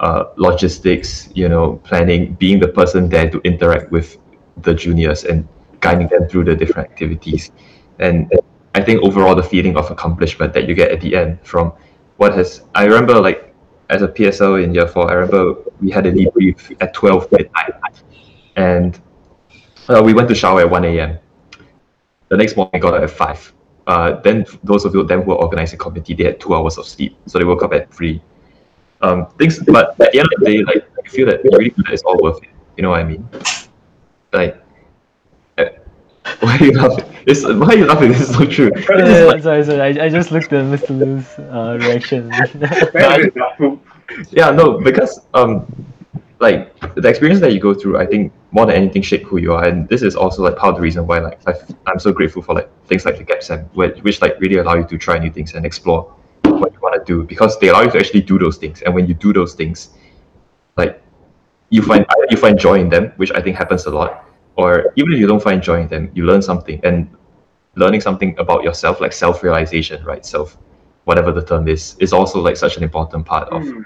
[0.00, 4.18] uh, logistics, you know, planning, being the person there to interact with
[4.62, 5.46] the juniors and
[5.80, 7.50] guiding them through the different activities.
[7.98, 8.32] And
[8.74, 11.72] I think overall the feeling of accomplishment that you get at the end from
[12.16, 13.54] what has I remember like
[13.90, 17.74] as a PSL in year four, I remember we had a debrief at twelve midnight
[18.56, 18.98] and
[19.88, 21.18] uh, we went to shower at one AM.
[22.28, 23.52] The next morning I got up at five.
[23.86, 26.86] Uh, then those of you then who were organizing committee, they had two hours of
[26.86, 27.16] sleep.
[27.26, 28.22] So they woke up at three.
[29.02, 31.70] Um, things but at the end of the day, like you feel that you really
[31.70, 32.48] feel that it's all worth it.
[32.76, 33.28] You know what I mean?
[34.32, 34.64] Like
[36.40, 37.04] why are you laughing?
[37.26, 38.12] It's, why are you laughing?
[38.12, 38.70] This is so true.
[38.88, 39.80] Yeah, yeah, sorry, sorry.
[39.80, 40.98] I, I just looked at Mr.
[40.98, 42.32] Lu's uh, reaction.
[44.30, 45.66] yeah, no, because um,
[46.40, 49.52] like the experience that you go through, I think more than anything shape who you
[49.52, 51.54] are, and this is also like part of the reason why like i
[51.90, 54.84] am so grateful for like things like the GAPSEM, which, which like really allow you
[54.84, 56.02] to try new things and explore
[56.42, 58.94] what you want to do because they allow you to actually do those things, and
[58.94, 59.90] when you do those things,
[60.76, 61.02] like
[61.70, 64.24] you find you find joy in them, which I think happens a lot,
[64.56, 67.08] or even if you don't find joy in them, you learn something, and
[67.76, 70.24] learning something about yourself, like self-realization, right?
[70.24, 70.56] Self,
[71.04, 73.84] whatever the term is, is also like such an important part of Mm.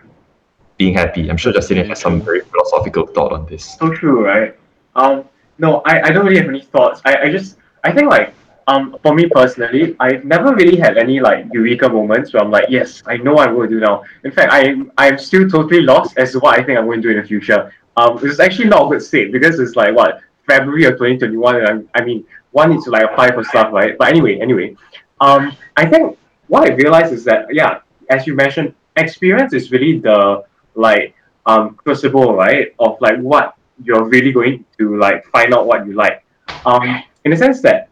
[0.79, 1.29] Being happy.
[1.29, 3.77] I'm sure Justin has some very philosophical thought on this.
[3.79, 4.57] so true, right?
[4.95, 5.25] Um,
[5.59, 7.03] no, I, I don't really have any thoughts.
[7.05, 8.35] I, I just I think like
[8.69, 12.67] um for me personally, I've never really had any like eureka moments where I'm like,
[12.69, 14.05] yes, I know what I'm going to do now.
[14.25, 17.09] In fact, I I'm still totally lost as to what I think I'm going to
[17.09, 17.73] do in the future.
[17.97, 21.67] Um, it's actually not a good state because it's like what February of 2021, and
[21.67, 23.99] I'm, I mean, one needs to like apply for stuff, right?
[23.99, 24.77] But anyway, anyway,
[25.21, 29.99] um, I think what I realized is that yeah, as you mentioned, experience is really
[29.99, 30.45] the
[30.79, 31.15] like
[31.47, 35.93] um crucible, right, of like what you're really going to like find out what you
[35.93, 36.25] like.
[36.65, 37.89] Um, in the sense that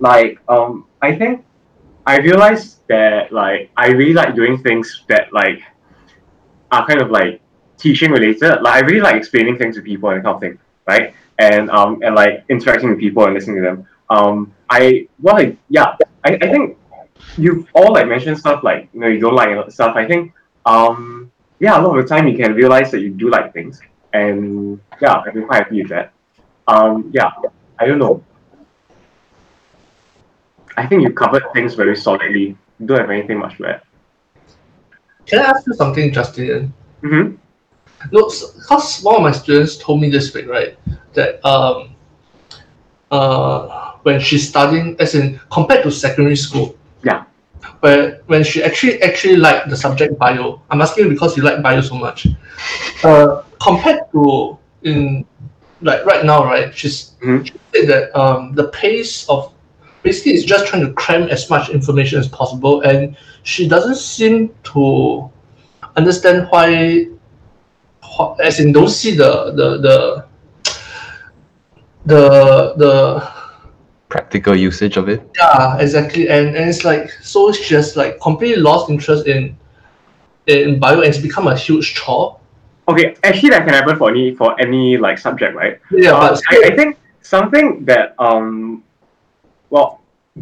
[0.00, 1.44] like um I think
[2.06, 5.60] I realized that like I really like doing things that like
[6.70, 7.40] are kind of like
[7.78, 8.62] teaching related.
[8.62, 11.14] Like I really like explaining things to people and kind of thing, right?
[11.38, 13.86] And um and like interacting with people and listening to them.
[14.10, 16.76] Um I well like yeah, I, I think
[17.36, 19.96] you've all like mentioned stuff like you know you don't like stuff.
[19.96, 20.32] I think
[20.66, 21.30] um
[21.64, 23.80] yeah a lot of the time you can realize that you do like things
[24.12, 26.12] and yeah I've been quite happy with that.
[26.72, 27.30] Um yeah,
[27.80, 28.22] I don't know.
[30.76, 32.46] I think you covered things very solidly.
[32.78, 33.80] You don't have anything much to add.
[35.26, 36.74] Can I ask you something, Justin?
[37.02, 37.36] Mm-hmm.
[38.12, 40.76] No, because one of my students told me this week, right,
[41.14, 41.94] that um,
[43.10, 47.24] uh, when she's studying, as in compared to secondary school, Yeah.
[47.80, 51.80] Where when she actually actually liked the subject bio, I'm asking because you like bio
[51.80, 52.26] so much.
[53.02, 55.24] Uh, compared to in
[55.80, 57.46] like right now, right, she's Mhm.
[57.46, 59.52] she said that um the pace of
[60.02, 64.50] basically is just trying to cram as much information as possible, and she doesn't seem
[64.74, 65.30] to
[65.96, 67.06] understand why
[68.02, 70.24] wh- as in don't see the the the
[72.06, 73.33] the the
[74.14, 75.20] Practical usage of it.
[75.36, 79.56] yeah exactly and and it's like so it's just like completely lost interest in
[80.46, 82.38] in bio and it's become a huge chore
[82.86, 85.80] Okay, actually that can happen for any for any like subject, right?
[85.90, 86.90] yeah Uh, but I, I think
[87.22, 88.84] something that um
[89.70, 89.88] well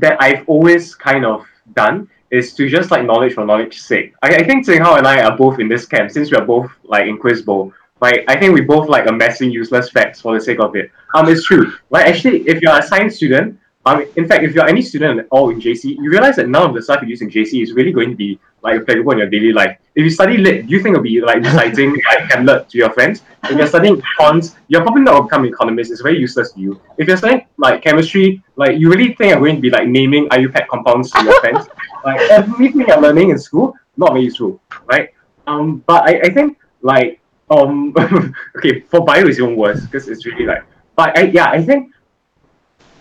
[0.02, 1.46] that I've always kind of
[1.82, 1.96] done
[2.30, 4.08] is to just like knowledge for knowledge sake.
[4.26, 6.44] I, I think Tsing Hao and I are both in this camp since we are
[6.54, 7.72] both like in Quiz Bowl.
[8.04, 10.87] Like I think we both like amassing useless facts for the sake of it.
[11.14, 11.64] Um it's true.
[11.94, 13.48] Like actually if you're a science student,
[13.85, 16.68] um in fact if you're any student at all in JC, you realize that none
[16.68, 19.18] of the stuff you use in JC is really going to be like applicable in
[19.18, 19.77] your daily life.
[19.95, 22.90] If you study lit, do you think it'll be like reciting like Hamlet to your
[22.90, 23.23] friends?
[23.45, 25.90] If you're studying econs, you're probably not going to become an economist.
[25.90, 26.81] It's very useless to you.
[26.97, 30.29] If you're studying like chemistry, like you really think you're going to be like naming
[30.29, 31.66] IUPAC compounds to your friends.
[32.05, 35.11] Like everything you're learning in school, not very useful, right?
[35.47, 37.95] Um, but I, I think like um
[38.57, 40.64] okay for bio is even worse because it's really like
[40.97, 41.92] but I, yeah I think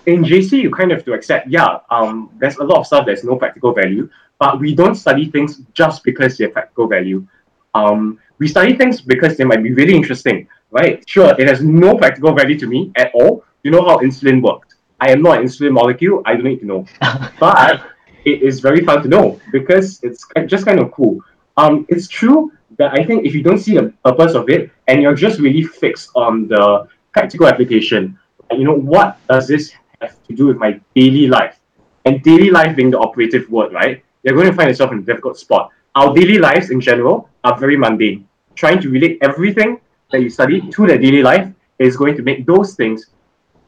[0.05, 3.05] in JC you kind of have to accept yeah um there's a lot of stuff
[3.05, 4.09] that's no practical value
[4.39, 7.25] but we don't study things just because they have practical value.
[7.75, 11.07] Um we study things because they might be really interesting right?
[11.07, 13.43] Sure it has no practical value to me at all.
[13.63, 16.65] You know how insulin works I am not an insulin molecule I don't need to
[16.65, 16.85] know.
[17.39, 17.83] But
[18.25, 21.19] it is very fun to know because it's just kind of cool.
[21.57, 25.01] Um it's true that I think if you don't see the purpose of it and
[25.01, 28.17] you're just really fixed on the practical application
[28.57, 29.73] you know what does this
[30.09, 31.59] to do with my daily life
[32.05, 34.03] and daily life being the operative word, right?
[34.23, 35.69] You're going to find yourself in a difficult spot.
[35.95, 38.27] Our daily lives in general are very mundane.
[38.55, 39.79] Trying to relate everything
[40.11, 41.47] that you study to the daily life
[41.79, 43.07] is going to make those things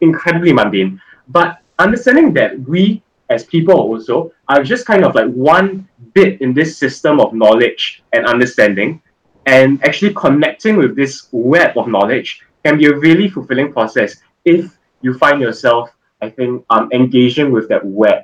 [0.01, 1.01] incredibly mundane.
[1.27, 6.53] But understanding that we as people also are just kind of like one bit in
[6.53, 9.01] this system of knowledge and understanding
[9.45, 14.77] and actually connecting with this web of knowledge can be a really fulfilling process if
[15.01, 15.92] you find yourself
[16.23, 18.19] i think um, engaging with that web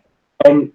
[0.46, 0.72] and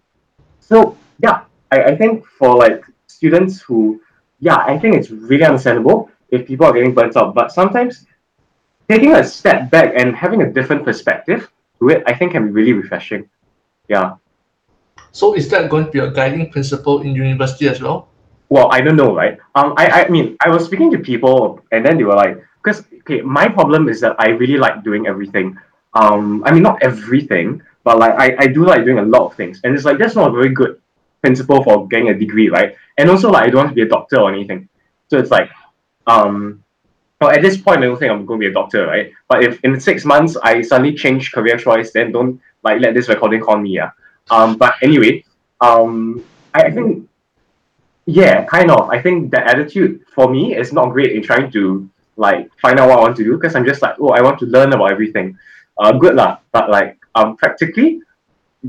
[0.61, 4.01] so yeah I, I think for like students who
[4.41, 8.07] yeah i think it's really understandable if people are getting burnt out but sometimes
[8.89, 12.53] taking a step back and having a different perspective to it i think can be
[12.53, 13.29] really refreshing
[13.89, 14.17] yeah
[15.15, 18.09] So is that going to be a guiding principle in university as well?
[18.49, 19.39] well, I don't know, right?
[19.55, 22.85] Um, I, I mean, I was speaking to people, and then they were like, because
[23.01, 25.57] okay, my problem is that I really like doing everything.
[25.95, 29.35] Um, I mean, not everything, but like I, I do like doing a lot of
[29.35, 30.81] things, and it's like that's not a very good
[31.23, 32.77] principle for getting a degree, right?
[32.99, 34.69] And also, like I don't want to be a doctor or anything,
[35.09, 35.51] so it's like,
[36.07, 36.63] um,
[37.21, 39.13] well, at this point, I don't think I'm going to be a doctor, right?
[39.29, 43.09] But if in six months I suddenly change career choice, then don't like let this
[43.09, 43.91] recording call me, yeah.
[44.31, 45.25] Um, but anyway,
[45.61, 47.09] um, I, I think
[48.07, 48.91] yeah, kind of.
[48.91, 52.89] I think the attitude for me is not great in trying to like find out
[52.89, 54.91] what I want to do because I'm just like, oh, I want to learn about
[54.93, 55.39] everything.
[55.79, 58.01] Uh, good lah, but like um, practically,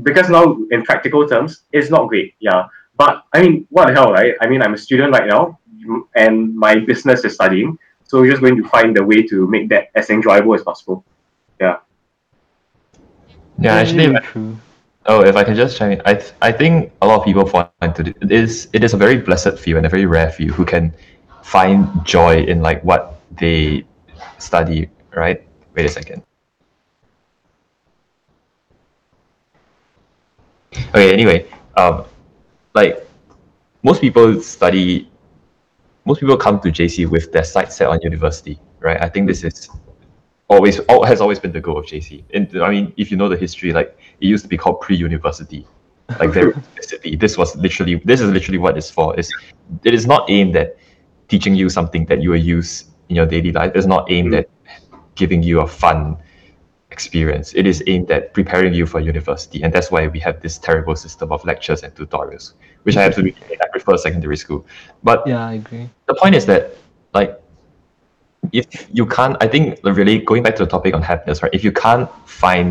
[0.02, 2.34] because now in practical terms, it's not great.
[2.40, 2.66] Yeah,
[2.96, 4.34] but I mean, what the hell, right?
[4.40, 5.58] I mean, I'm a student right now,
[6.14, 9.68] and my business is studying, so we're just going to find a way to make
[9.70, 11.04] that as enjoyable as possible.
[11.60, 11.78] Yeah.
[13.58, 14.56] Yeah, actually, Very true.
[15.06, 17.46] Oh, if I can just chime in, I th- I think a lot of people
[17.46, 18.16] fall into it.
[18.20, 20.92] It is it is a very blessed few and a very rare few who can
[21.42, 23.84] find joy in like what they
[24.38, 24.90] study.
[25.14, 25.46] Right?
[25.74, 26.22] Wait a second.
[30.88, 31.12] Okay.
[31.12, 32.04] Anyway, um,
[32.74, 33.06] like
[33.82, 35.10] most people study,
[36.04, 38.58] most people come to JC with their sights set on university.
[38.80, 39.00] Right?
[39.02, 39.68] I think this is
[40.48, 42.24] always al- has always been the goal of JC.
[42.34, 45.66] And I mean, if you know the history, like it used to be called pre-university,
[46.20, 47.16] like very explicitly.
[47.16, 49.18] This was literally this is literally what it's for.
[49.18, 49.32] Is
[49.84, 50.76] it is not aimed at
[51.28, 53.72] teaching you something that you will use in your daily life.
[53.74, 54.48] It's not aimed at
[55.14, 56.16] giving you a fun
[56.96, 57.46] experience.
[57.60, 60.96] It is aimed at preparing you for university, and that's why we have this terrible
[61.04, 62.44] system of lectures and tutorials,
[62.84, 64.60] which I have to admit, I prefer secondary school.
[65.08, 65.86] But Yeah, I agree.
[66.10, 66.62] the point is that
[67.18, 67.30] like
[68.60, 68.66] if
[68.98, 69.64] you can't i think
[70.00, 72.08] really going back to the topic on happiness right if you can't
[72.44, 72.68] find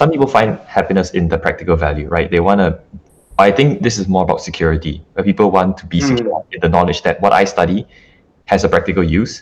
[0.00, 2.68] some people find happiness in the practical value right they want to
[3.46, 6.08] i think this is more about security where people want to be Mm.
[6.10, 7.78] secure in the knowledge that what i study
[8.52, 9.34] has a practical use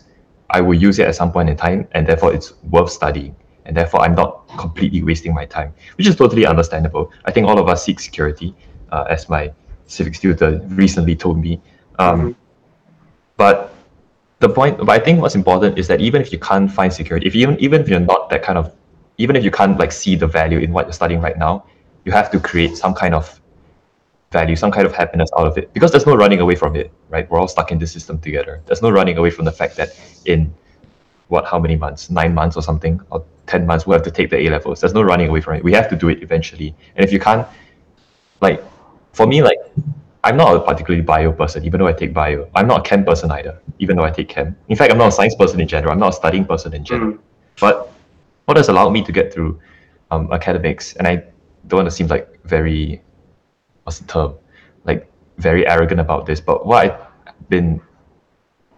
[0.56, 3.32] i will use it at some point in time and therefore it's worth studying
[3.68, 7.12] and therefore i'm not completely wasting my time which is totally understandable.
[7.26, 8.54] I think all of us seek security
[8.90, 9.52] uh, as my
[9.86, 11.60] civics tutor recently told me.
[11.98, 12.34] Um, Mhm.
[13.36, 13.56] but
[14.40, 17.26] the point but i think what's important is that even if you can't find security
[17.26, 18.72] if even even if you're not that kind of
[19.18, 21.64] even if you can't like see the value in what you're studying right now
[22.04, 23.40] you have to create some kind of
[24.32, 26.92] value some kind of happiness out of it because there's no running away from it
[27.10, 27.30] right?
[27.30, 28.60] We're all stuck in this system together.
[28.66, 29.88] There's no running away from the fact that
[30.26, 30.52] in
[31.28, 32.10] what how many months?
[32.10, 33.00] Nine months or something?
[33.10, 35.54] Or 10 months we have to take the a levels there's no running away from
[35.56, 37.46] it we have to do it eventually and if you can't
[38.40, 38.62] like
[39.12, 39.58] for me like
[40.24, 42.50] I'm not a particularly bio person, even though I take bio.
[42.54, 44.56] I'm not a chem person either, even though I take chem.
[44.68, 45.92] In fact, I'm not a science person in general.
[45.92, 47.12] I'm not a studying person in general.
[47.12, 47.18] Mm.
[47.60, 47.92] But
[48.46, 49.60] what has allowed me to get through
[50.10, 51.24] um, academics, and I
[51.68, 53.00] don't want to seem like very,
[53.84, 54.34] what's the term,
[54.84, 56.40] like very arrogant about this.
[56.40, 57.80] But what I've been,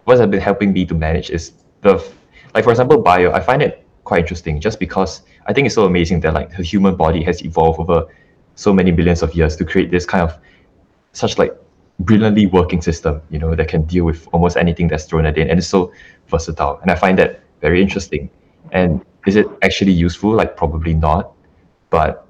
[0.05, 1.93] what has been helping me to manage is the,
[2.53, 3.31] like for example, bio.
[3.31, 6.63] I find it quite interesting just because I think it's so amazing that like the
[6.63, 8.07] human body has evolved over
[8.55, 10.37] so many billions of years to create this kind of
[11.13, 11.55] such like
[11.99, 15.49] brilliantly working system, you know, that can deal with almost anything that's thrown at it,
[15.49, 15.93] and it's so
[16.27, 16.77] versatile.
[16.81, 18.29] And I find that very interesting.
[18.73, 20.31] And is it actually useful?
[20.31, 21.31] Like probably not.
[21.89, 22.27] But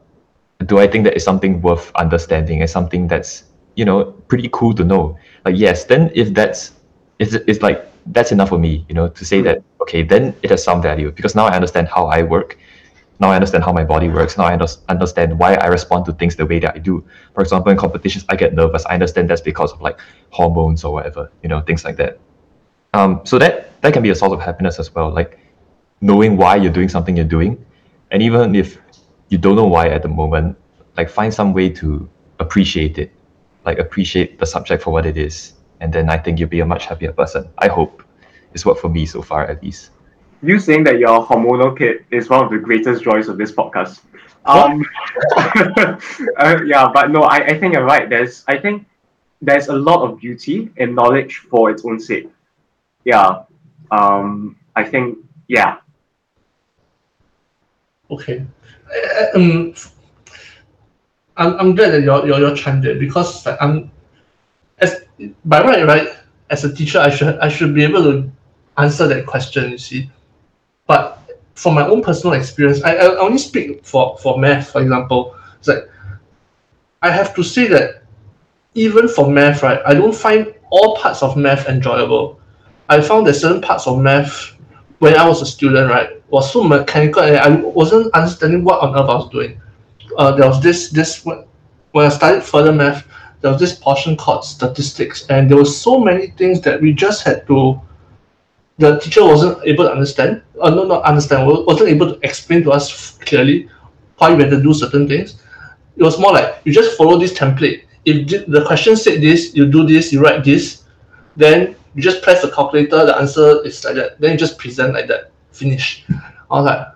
[0.67, 4.75] do I think that is something worth understanding and something that's you know pretty cool
[4.75, 5.17] to know?
[5.45, 6.73] Like yes, then if that's
[7.17, 10.49] it's, it's like that's enough for me, you know, to say that okay, then it
[10.49, 12.57] has some value because now I understand how I work.
[13.19, 14.37] Now I understand how my body works.
[14.37, 17.03] Now I under- understand why I respond to things the way that I do.
[17.35, 18.83] For example, in competitions, I get nervous.
[18.85, 19.99] I understand that's because of like
[20.31, 22.19] hormones or whatever, you know, things like that.
[22.93, 25.39] Um, so that that can be a source of happiness as well, like
[26.01, 27.63] knowing why you're doing something you're doing,
[28.11, 28.77] and even if
[29.29, 30.57] you don't know why at the moment,
[30.97, 32.09] like find some way to
[32.39, 33.11] appreciate it,
[33.65, 36.65] like appreciate the subject for what it is, and then I think you'll be a
[36.65, 37.49] much happier person.
[37.57, 38.03] I hope
[38.53, 39.89] it's worked for me so far, at least.
[40.41, 44.01] You saying that you're hormonal kid is one of the greatest joys of this podcast.
[44.45, 44.83] Um,
[45.37, 48.09] uh, yeah, but no, I, I think you're right.
[48.09, 48.87] There's I think
[49.41, 52.29] there's a lot of beauty in knowledge for its own sake.
[53.03, 53.43] Yeah.
[53.91, 55.17] Um, I think
[55.47, 55.77] yeah.
[58.09, 58.45] Okay.
[58.91, 59.73] Uh, Um,
[61.37, 63.91] I'm, I'm glad that you're, you're, you're chimed in because like, I'm
[64.81, 65.03] as
[65.45, 66.09] by right right
[66.49, 68.31] as a teacher I should I should be able to
[68.77, 70.09] answer that question you see.
[70.87, 71.19] But
[71.55, 75.35] from my own personal experience I, I only speak for for math for example.
[75.59, 75.87] It's like
[77.01, 78.03] I have to say that
[78.73, 82.39] even for math right I don't find all parts of math enjoyable.
[82.89, 84.55] I found that certain parts of math
[84.99, 88.95] when I was a student right was so mechanical and I wasn't understanding what on
[88.95, 89.61] earth I was doing.
[90.17, 93.05] Uh, there was this this when I studied further math,
[93.41, 97.23] there was this portion called statistics, and there were so many things that we just
[97.23, 97.81] had to.
[98.77, 102.71] The teacher wasn't able to understand, or no, not understand, wasn't able to explain to
[102.71, 103.69] us clearly
[104.17, 105.41] why we had to do certain things.
[105.97, 107.83] It was more like you just follow this template.
[108.05, 110.83] If the- the question said this, you do this, you write this,
[111.35, 114.19] then you just press the calculator, the answer is like that.
[114.19, 115.31] Then you just present like that.
[115.51, 116.05] Finish.
[116.49, 116.87] I was like,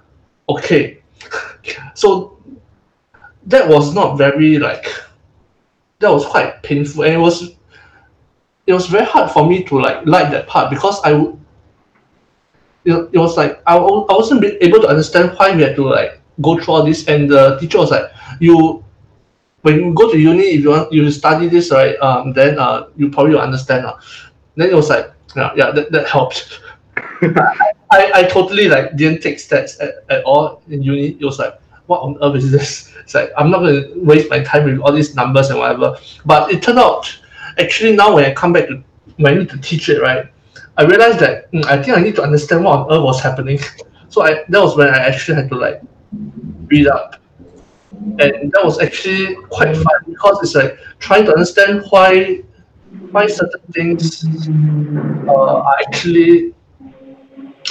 [0.49, 0.99] okay.
[1.93, 2.37] so
[3.45, 4.87] that was not very like
[5.99, 7.55] that was quite painful and it was
[8.67, 11.39] it was very hard for me to like like that part because I would
[12.85, 16.19] know, it was like I, I wasn't able to understand why we had to like
[16.41, 18.83] go through all this and the teacher was like you
[19.61, 22.87] when you go to uni if you want you study this right um then uh
[22.97, 23.95] you probably will understand uh.
[24.55, 26.61] then it was like yeah yeah that, that helped.
[27.21, 31.17] I, I totally like didn't take stats at, at all in uni.
[31.19, 34.31] It was like what on earth is this it's like I'm not going to waste
[34.31, 35.95] my time with all these numbers and whatever.
[36.25, 37.05] But it turned out,
[37.59, 38.83] actually, now when I come back to
[39.17, 40.25] when I need to teach it, right,
[40.75, 43.59] I realized that mm, I think I need to understand what on earth was happening.
[44.07, 45.81] So I that was when I actually had to like
[46.67, 47.17] read up,
[47.91, 52.41] and that was actually quite fun because it's like trying to understand why
[53.11, 54.23] why certain things
[55.27, 56.53] uh, are actually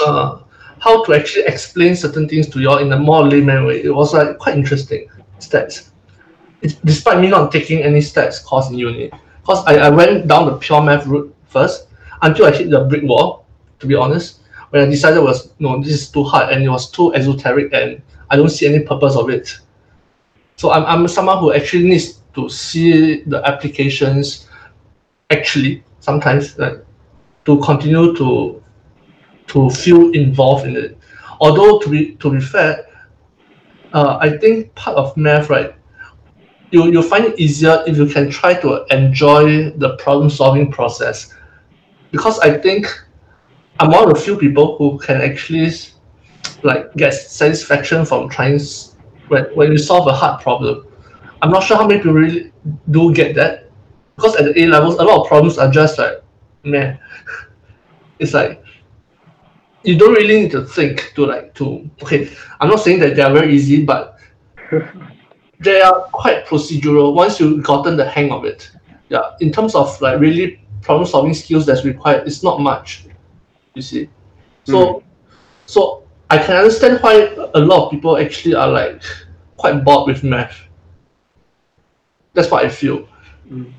[0.04, 0.40] uh,
[0.80, 3.82] how to actually explain certain things to you all in a more layman way.
[3.82, 5.08] It was like quite interesting
[5.48, 5.90] stats.
[6.62, 10.46] It's, despite me not taking any stats course in uni, because I, I went down
[10.46, 11.88] the pure math route first
[12.22, 13.46] until I hit the brick wall.
[13.80, 14.40] To be honest,
[14.70, 18.00] when I decided was no, this is too hard and it was too esoteric and
[18.30, 19.58] I don't see any purpose of it.
[20.56, 24.48] So I'm, I'm someone who actually needs to see the applications
[25.30, 26.84] actually sometimes like
[27.44, 28.62] to continue to
[29.48, 30.98] to feel involved in it.
[31.40, 32.86] Although to be to be fair,
[33.94, 35.74] uh, I think part of math, right,
[36.72, 41.32] you you find it easier if you can try to enjoy the problem solving process,
[42.10, 42.86] because I think
[43.78, 45.70] I'm one of the few people who can actually
[46.64, 48.58] like get satisfaction from trying
[49.28, 50.86] when when you solve a hard problem.
[51.40, 52.52] I'm not sure how many people really
[52.90, 53.70] do get that,
[54.16, 56.20] because at the A levels, a lot of problems are just like,
[56.64, 56.98] man,
[58.18, 58.63] it's like
[59.84, 62.30] you don't really need to think to like to okay
[62.60, 64.18] i'm not saying that they are very easy but
[65.60, 68.70] they are quite procedural once you've gotten the hang of it.
[69.08, 73.04] Yeah in terms of like really problem solving skills that's required it's not much
[73.74, 74.08] you see.
[74.64, 75.02] So
[75.66, 79.02] so i can understand why a lot of people actually are like
[79.56, 80.56] quite bored with math.
[82.32, 83.06] That's what i feel.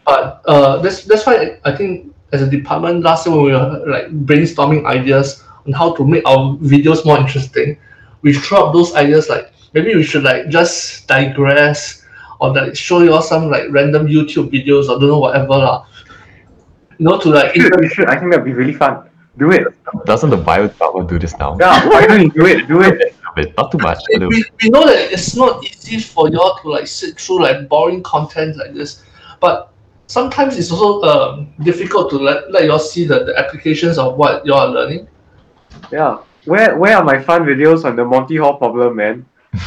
[0.06, 3.84] But uh that's that's why i think as a department last year when we were
[3.88, 7.78] like brainstorming ideas on how to make our videos more interesting
[8.22, 12.06] we threw up those ideas like maybe we should like just digress
[12.40, 15.86] or like show you all some like random youtube videos or don't know whatever lah.
[16.98, 18.08] you know to like You should, you should.
[18.08, 19.10] I think that'd be really fun.
[19.38, 19.68] Do it.
[20.06, 21.58] Doesn't the bio department do this now?
[21.60, 22.68] Yeah, why don't you do it?
[22.68, 23.16] Do it.
[23.36, 24.00] Bit, not too much.
[24.10, 28.02] we, we know that it's not easy for y'all to like sit through like boring
[28.02, 29.04] content like this
[29.42, 29.72] but
[30.08, 34.46] sometimes it's also um, difficult to let, let y'all see the, the applications of what
[34.46, 35.08] y'all are learning
[35.92, 36.18] Yeah.
[36.46, 39.26] Where where are my fun videos on the Monty Hall problem, man?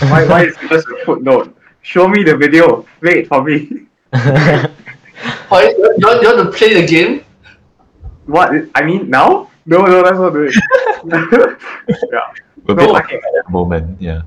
[0.09, 1.57] Why why is it just a footnote?
[1.83, 2.87] Show me the video.
[3.03, 3.87] Wait for me.
[5.49, 7.25] why you want, you want to play the game
[8.27, 8.51] What?
[8.75, 9.51] I mean now?
[9.67, 10.55] No, no, that's not it.
[12.13, 12.25] yeah.
[12.65, 14.23] We're a No, bit I lucky think- at the moment, yeah.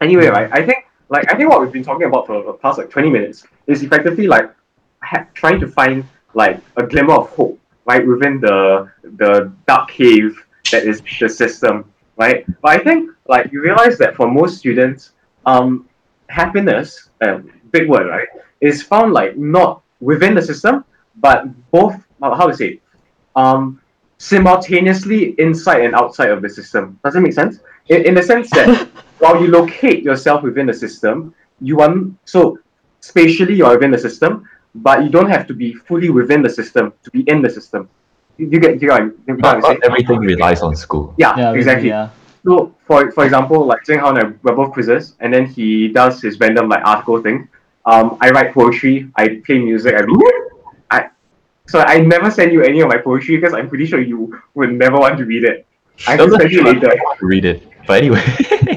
[0.00, 2.78] Anyway, right, I think like I think what we've been talking about for the past
[2.78, 4.50] like twenty minutes is effectively like
[5.02, 6.04] ha- trying to find
[6.34, 10.32] like a glimmer of hope, right, within the the dark cave
[10.70, 12.44] that is the system, right?
[12.62, 15.12] But I think like you realize that for most students,
[15.46, 15.88] um,
[16.28, 18.28] happiness, um, big word, right,
[18.60, 20.84] is found like not within the system,
[21.16, 22.80] but both how to say,
[23.36, 23.80] um,
[24.18, 26.98] simultaneously inside and outside of the system.
[27.02, 27.60] Does it make sense?
[27.88, 31.94] In, in the sense that while you locate yourself within the system, you are
[32.24, 32.58] so
[33.00, 36.92] spatially you're within the system, but you don't have to be fully within the system
[37.02, 37.88] to be in the system.
[38.40, 41.14] You, you get, you got you get what Not, not everything relies on school.
[41.18, 41.88] Yeah, yeah, exactly.
[41.88, 42.10] Yeah.
[42.44, 45.88] So for for example, like Zheng Hao and I we're both quizzes, and then he
[45.88, 47.48] does his random like article thing.
[47.84, 49.10] Um, I write poetry.
[49.16, 49.94] I play music.
[49.94, 50.42] I read.
[50.90, 51.10] I
[51.68, 54.72] so I never send you any of my poetry because I'm pretty sure you would
[54.72, 55.66] never want to read it.
[56.06, 56.92] I can send you later.
[57.20, 57.66] Read it.
[57.86, 58.22] But anyway,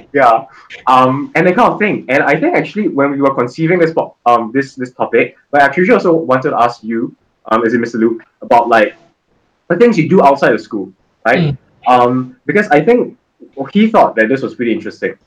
[0.14, 0.46] yeah
[0.88, 3.94] um and that kind of thing and i think actually when we were conceiving this
[3.94, 7.16] po- um this this topic but i actually also wanted to ask you
[7.52, 8.96] um as in mr Lu about like
[9.70, 10.92] the things you do outside of school
[11.26, 11.56] right
[11.88, 13.18] um because i think
[13.56, 15.18] well, he thought that this was pretty interesting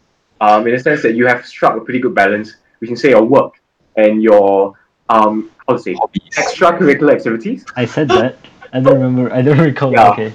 [0.41, 3.25] um in the sense that you have struck a pretty good balance between say your
[3.25, 3.55] work
[3.97, 4.75] and your
[5.09, 6.23] um how to say hobbies.
[6.37, 8.37] extracurricular activities I said that.
[8.73, 9.33] I don't remember.
[9.33, 9.93] I don't recall.
[9.93, 10.11] Yeah.
[10.11, 10.33] Okay.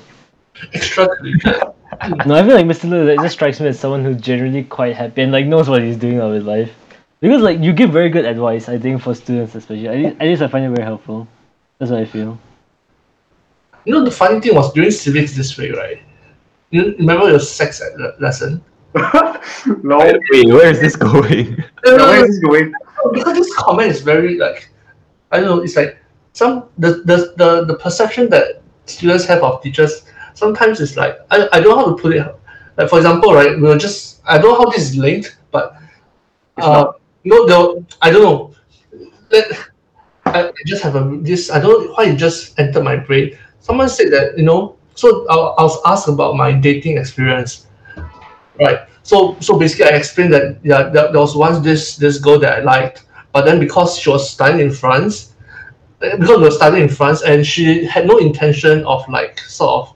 [0.73, 1.75] Extracurricular.
[2.25, 2.89] No, I feel like Mr.
[2.89, 5.83] Lu, it just strikes me as someone who's generally quite happy and like knows what
[5.83, 6.71] he's doing of his life.
[7.19, 9.87] Because like you give very good advice, I think for students especially.
[9.87, 11.27] At least, at least I find it very helpful.
[11.77, 12.39] That's what I feel.
[13.85, 15.99] You know, the funny thing was during civics this way, right?
[16.71, 18.63] You remember your sex ed le- lesson?
[19.83, 19.97] no
[20.31, 21.63] Wait, where is this going?
[21.85, 22.73] no, where is this going
[23.13, 24.69] because this comment is very like
[25.31, 25.97] I don't know, it's like
[26.33, 30.03] some the the the, the perception that students have of teachers
[30.33, 32.25] sometimes it's like I, I don't know how to put it
[32.77, 35.75] like for example right we were just I don't know how this is linked but
[36.57, 37.01] It's uh not.
[37.23, 38.53] no the I don't know
[39.31, 39.51] Let-
[40.25, 43.37] I I just have a this I don't know why it just entered my brain
[43.61, 47.67] someone said that you know so I, I was asked about my dating experience
[48.59, 52.37] right so so basically I explained that yeah there, there was once this this girl
[52.39, 55.33] that I liked but then because she was studying in France
[56.01, 59.87] eh, because we were studying in France and she had no intention of like sort
[59.87, 59.95] of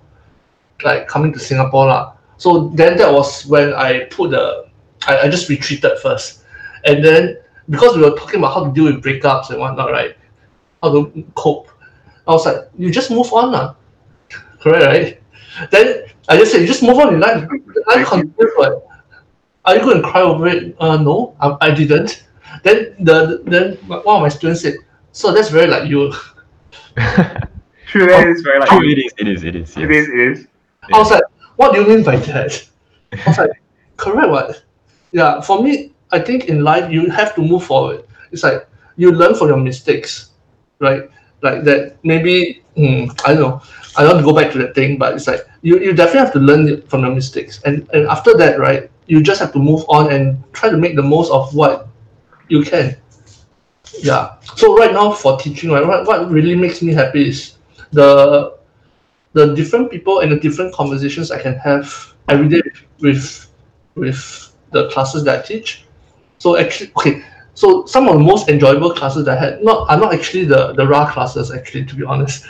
[0.84, 2.14] like coming to Singapore lah.
[2.38, 4.68] So then that was when I put the
[5.08, 6.44] I, I just retreated first.
[6.86, 7.38] And then
[7.70, 10.16] because we were talking about how to deal with breakups and whatnot, right?
[10.84, 11.70] How to cope.
[12.28, 13.76] I was like, you just move on lah.
[14.62, 15.22] Correct, right?
[15.72, 17.48] Then I just said, you just move on in life.
[17.88, 18.74] Life continues, right?
[19.66, 20.76] Are you going to cry over it?
[20.80, 22.24] Uh, no, I, I didn't.
[22.64, 24.76] Then the then one of my students said,
[25.12, 26.14] so that's very like you.
[27.88, 29.76] true that is very like Oh, it is, it is, it is.
[29.78, 29.90] it Yes.
[29.90, 30.48] is it is
[30.94, 31.24] I was like,
[31.58, 32.68] what do you mean by that?
[33.14, 33.62] I was like,
[33.98, 34.64] correct what?
[35.12, 38.06] Yeah, for me, I think in life you have to move forward.
[38.32, 38.68] It's like
[38.98, 40.30] you learn from your mistakes,
[40.80, 41.10] right?
[41.42, 43.62] Like that maybe hmm, I don't know.
[43.98, 46.20] I don't want to go back to that thing, but it's like you, you definitely
[46.20, 47.62] have to learn from your mistakes.
[47.64, 50.96] And and after that, right, you just have to move on and try to make
[50.96, 51.88] the most of what
[52.50, 52.98] you can.
[54.00, 54.36] Yeah.
[54.56, 57.58] So right now for teaching, right, what, what really makes me happy is
[57.92, 58.58] the
[59.34, 62.62] the different people and the different conversations I can have every day
[63.00, 63.48] with
[63.96, 65.86] with the classes that I teach.
[66.40, 67.24] So actually, okay,
[67.56, 70.74] so some of the most enjoyable classes that I had not are not actually the
[70.74, 72.46] the raw classes actually to be honest.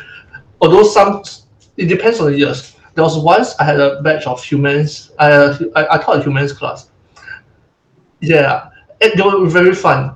[0.62, 1.24] Although some
[1.78, 2.76] it depends on the years.
[2.96, 5.12] There was once I had a batch of humans.
[5.20, 5.30] I
[5.76, 6.90] I, I taught a humans class.
[8.22, 8.70] Yeah,
[9.02, 10.16] and they were very fun,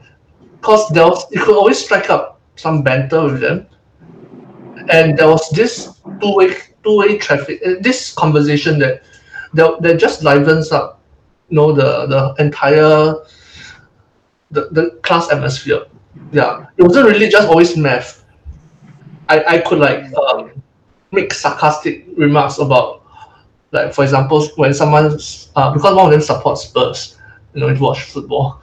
[0.61, 3.67] cause there was you could always strike up some banter with them
[4.89, 9.03] and there was this two-way two-way traffic uh, this conversation that
[9.53, 11.01] that, that just livens up
[11.49, 13.15] you know the the entire
[14.51, 15.85] the, the class atmosphere
[16.31, 18.25] yeah it wasn't really just always math
[19.29, 20.51] i i could like um,
[21.11, 23.03] make sarcastic remarks about
[23.71, 27.17] like for example when someone's uh, because one of them supports spurs
[27.53, 28.61] you know to watch football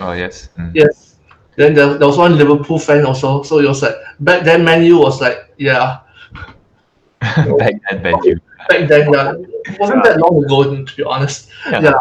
[0.00, 0.48] Oh yes.
[0.58, 0.72] Mm.
[0.74, 1.16] Yes.
[1.56, 3.42] Then there, there was one Liverpool fan also.
[3.42, 6.00] So it was like back then Man U was like, yeah.
[7.20, 8.20] Back then, back.
[8.68, 9.32] Back then, yeah.
[9.64, 11.48] It wasn't that long ago to be honest.
[11.70, 11.80] Yeah.
[11.80, 11.94] Yeah.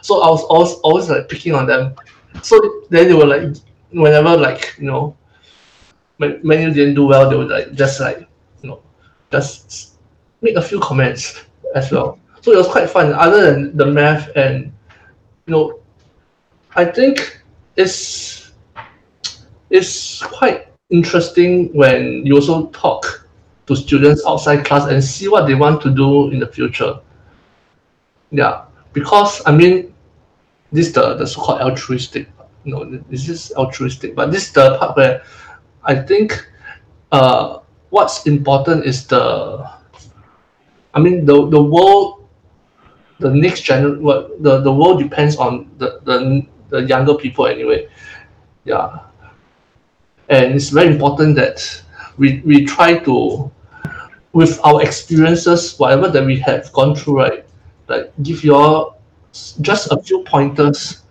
[0.00, 1.94] So I was always always like picking on them.
[2.42, 3.56] So then they were like
[3.90, 5.16] whenever like, you know,
[6.18, 8.26] when U didn't do well, they would like just like,
[8.62, 8.82] you know,
[9.30, 9.94] just
[10.42, 12.18] make a few comments as well.
[12.42, 13.12] So it was quite fun.
[13.12, 14.72] Other than the math and
[15.46, 15.80] you know,
[16.76, 17.42] I think
[17.76, 18.52] it's
[19.70, 23.28] it's quite interesting when you also talk
[23.66, 26.98] to students outside class and see what they want to do in the future.
[28.30, 29.93] Yeah, because I mean,
[30.74, 32.28] this the the so-called altruistic.
[32.64, 35.22] No, this is altruistic, but this is the part where
[35.84, 36.48] I think
[37.12, 37.60] uh,
[37.90, 39.68] what's important is the.
[40.94, 42.24] I mean, the the world,
[43.18, 47.88] the next gener what the the world depends on the the the younger people anyway.
[48.64, 49.00] Yeah,
[50.28, 51.58] and it's very important that
[52.16, 53.50] we we try to
[54.32, 57.46] with our experiences whatever that we have gone through right
[57.88, 59.03] like give you all s-
[59.60, 61.02] just a few pointers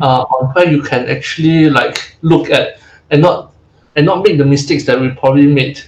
[0.00, 3.52] uh, on where you can actually like look at and not
[3.96, 5.80] and not make the mistakes that we probably made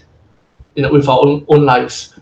[0.74, 2.18] you know with our own, own lives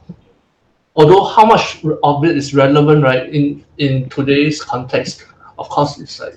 [0.96, 5.26] although how much of it is relevant right in in today's context
[5.58, 6.34] of course it's like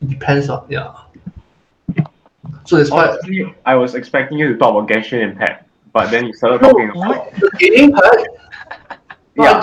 [0.00, 0.94] it depends on yeah
[2.66, 3.16] So that's why
[3.66, 6.90] I was expecting you to talk about Genshin Impact, but then you started No, talking
[6.90, 8.26] about the gaming part.
[9.36, 9.62] Yeah.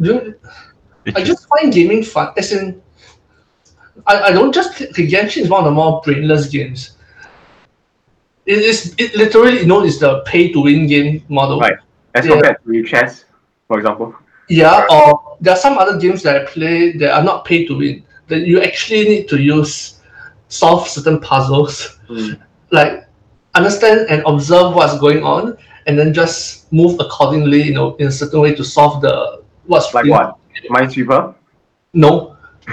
[0.00, 0.34] Do-
[1.14, 2.32] I just find gaming fun.
[2.36, 2.80] As in,
[4.06, 6.96] I, I don't just the Genshin is one of the more brainless games.
[8.46, 11.60] It is it literally you know it's the pay to win game model.
[11.60, 11.76] Right.
[12.14, 12.32] as Yeah.
[12.32, 13.24] compared to chess,
[13.68, 14.14] for example.
[14.48, 17.76] Yeah, or there are some other games that I play that are not pay to
[17.76, 18.04] win.
[18.28, 20.00] That you actually need to use
[20.48, 22.38] solve certain puzzles, Mm.
[22.70, 23.06] like
[23.54, 28.12] understand and observe what's going on, and then just move accordingly, you know, in a
[28.12, 30.36] certain way to solve the what's Like what?
[30.70, 31.34] Minesweeper?
[31.92, 32.36] No,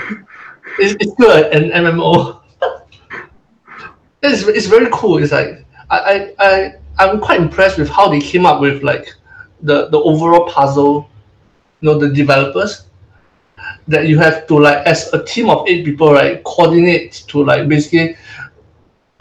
[0.80, 2.42] it's, it's good an MMO.
[4.24, 5.22] it's it's very cool.
[5.22, 9.14] It's like I, I I I'm quite impressed with how they came up with like
[9.62, 11.10] the the overall puzzle.
[11.82, 12.86] You know the developers
[13.88, 17.68] that you have to like as a team of eight people right coordinate to like
[17.68, 18.16] basically.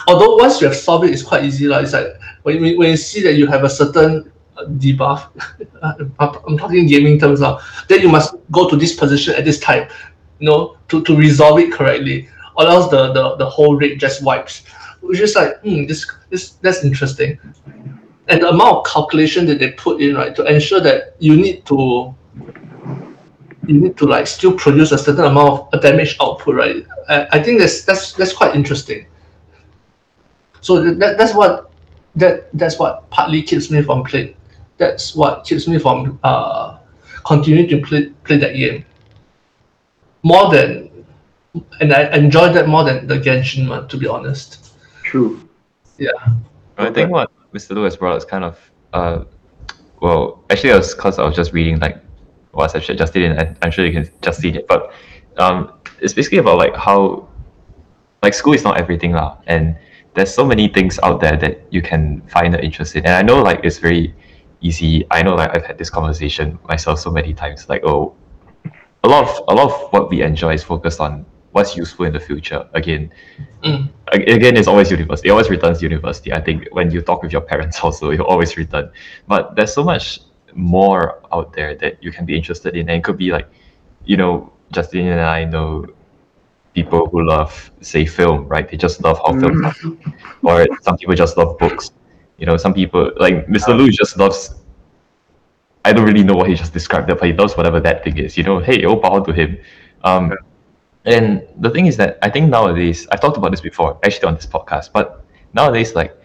[0.09, 1.67] Although once you have solved it, it's quite easy.
[1.67, 4.33] Like it's like when you, when you see that you have a certain
[4.69, 5.29] debuff,
[6.19, 7.61] I'm talking gaming terms now.
[7.89, 9.89] Then you must go to this position at this time
[10.41, 14.25] you know, to, to resolve it correctly, or else the, the, the whole raid just
[14.25, 14.65] wipes.
[15.01, 17.39] Which is like, hmm, this this that's interesting.
[18.29, 21.65] And the amount of calculation that they put in, right, to ensure that you need
[21.67, 22.15] to
[23.67, 26.87] you need to like still produce a certain amount of damage output, right?
[27.09, 29.07] I, I think that's that's that's quite interesting.
[30.61, 31.73] So that that's what
[32.17, 34.35] that that's what partly keeps me from playing.
[34.81, 36.79] That's what keeps me from uh
[37.25, 38.85] continuing to play play that game
[40.23, 40.91] more than
[41.81, 44.73] and I enjoyed that more than the Genshin one, to be honest.
[45.03, 45.49] True.
[45.99, 46.11] Yeah.
[46.79, 47.75] I think what Mr.
[47.75, 48.59] Lewis brought is kind of,
[48.93, 49.25] uh,
[50.01, 51.99] well, actually, it was because I was just reading like
[52.53, 54.67] what's actually just did, and I'm sure you can just see it.
[54.67, 54.93] But
[55.37, 57.29] um, it's basically about like how,
[58.23, 59.77] like, school is not everything lah, and
[60.15, 63.05] there's so many things out there that you can find an interest in.
[63.05, 64.15] And I know like it's very
[64.61, 65.07] easy.
[65.11, 67.69] I know like I've had this conversation myself so many times.
[67.69, 68.15] Like, oh,
[69.05, 72.13] a lot of a lot of what we enjoy is focused on what's useful in
[72.13, 72.69] the future.
[72.75, 73.13] Again,
[73.63, 73.91] Mm.
[74.13, 75.29] again, it's always university.
[75.29, 76.33] It always returns to university.
[76.33, 78.91] I think when you talk with your parents, also you always return.
[79.29, 80.21] But there's so much
[80.55, 83.49] more out there that you can be interested in, and it could be like,
[84.05, 85.87] you know, Justin and I know
[86.75, 88.69] people who love, say, film, right?
[88.69, 90.01] They just love how film,
[90.43, 91.91] or some people just love books.
[92.41, 93.77] You know, some people like Mr.
[93.77, 94.55] Lu just loves.
[95.85, 98.37] I don't really know what he just described, but he loves whatever that thing is.
[98.37, 99.59] You know, hey, all power to him.
[100.05, 100.33] Um,
[101.05, 104.35] and the thing is that I think nowadays, I've talked about this before, actually on
[104.35, 106.17] this podcast, but nowadays, like,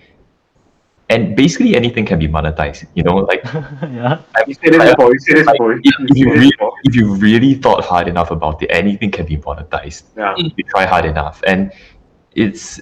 [1.10, 2.86] and basically anything can be monetized.
[2.96, 4.20] You know, like yeah.
[4.48, 5.14] You said this before.
[5.14, 5.74] You said this like, before.
[5.74, 6.52] if, if you really,
[6.86, 10.04] if you really thought hard enough about it, anything can be monetized.
[10.18, 10.34] Yeah.
[10.38, 11.72] If you try hard enough, and
[12.32, 12.82] it's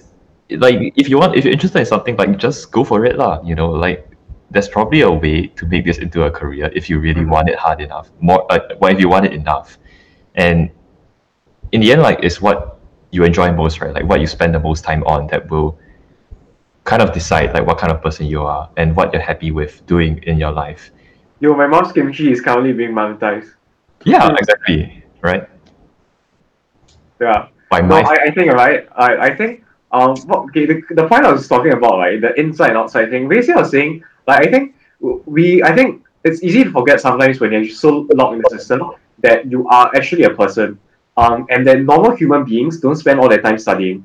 [0.50, 3.42] like if you want, if you're interested in something, like just go for it, lah.
[3.42, 4.08] You know, like
[4.50, 7.58] there's probably a way to make this into a career if you really want it
[7.58, 8.10] hard enough.
[8.20, 9.78] More, uh, well, if you want it enough,
[10.34, 10.70] and
[11.72, 12.78] in the end, like it's what
[13.10, 13.94] you enjoy most, right?
[13.94, 15.78] Like what you spend the most time on that will
[16.84, 19.84] kind of decide like what kind of person you are and what you're happy with
[19.86, 20.90] doing in your life.
[21.40, 23.54] Yo, my mom's kimchi is currently being monetized.
[24.04, 25.04] Yeah, exactly.
[25.22, 25.48] Right.
[27.20, 27.48] Yeah.
[27.70, 28.86] By No, my I, I think right.
[28.96, 29.63] I, I think
[29.94, 30.14] um
[30.48, 33.28] okay the, the point I was talking about right the inside and outside thing.
[33.28, 34.74] Basically, I was saying like I think
[35.36, 38.92] we I think it's easy to forget sometimes when you're so locked in the system
[39.22, 40.78] that you are actually a person.
[41.16, 44.04] Um, and that normal human beings don't spend all their time studying.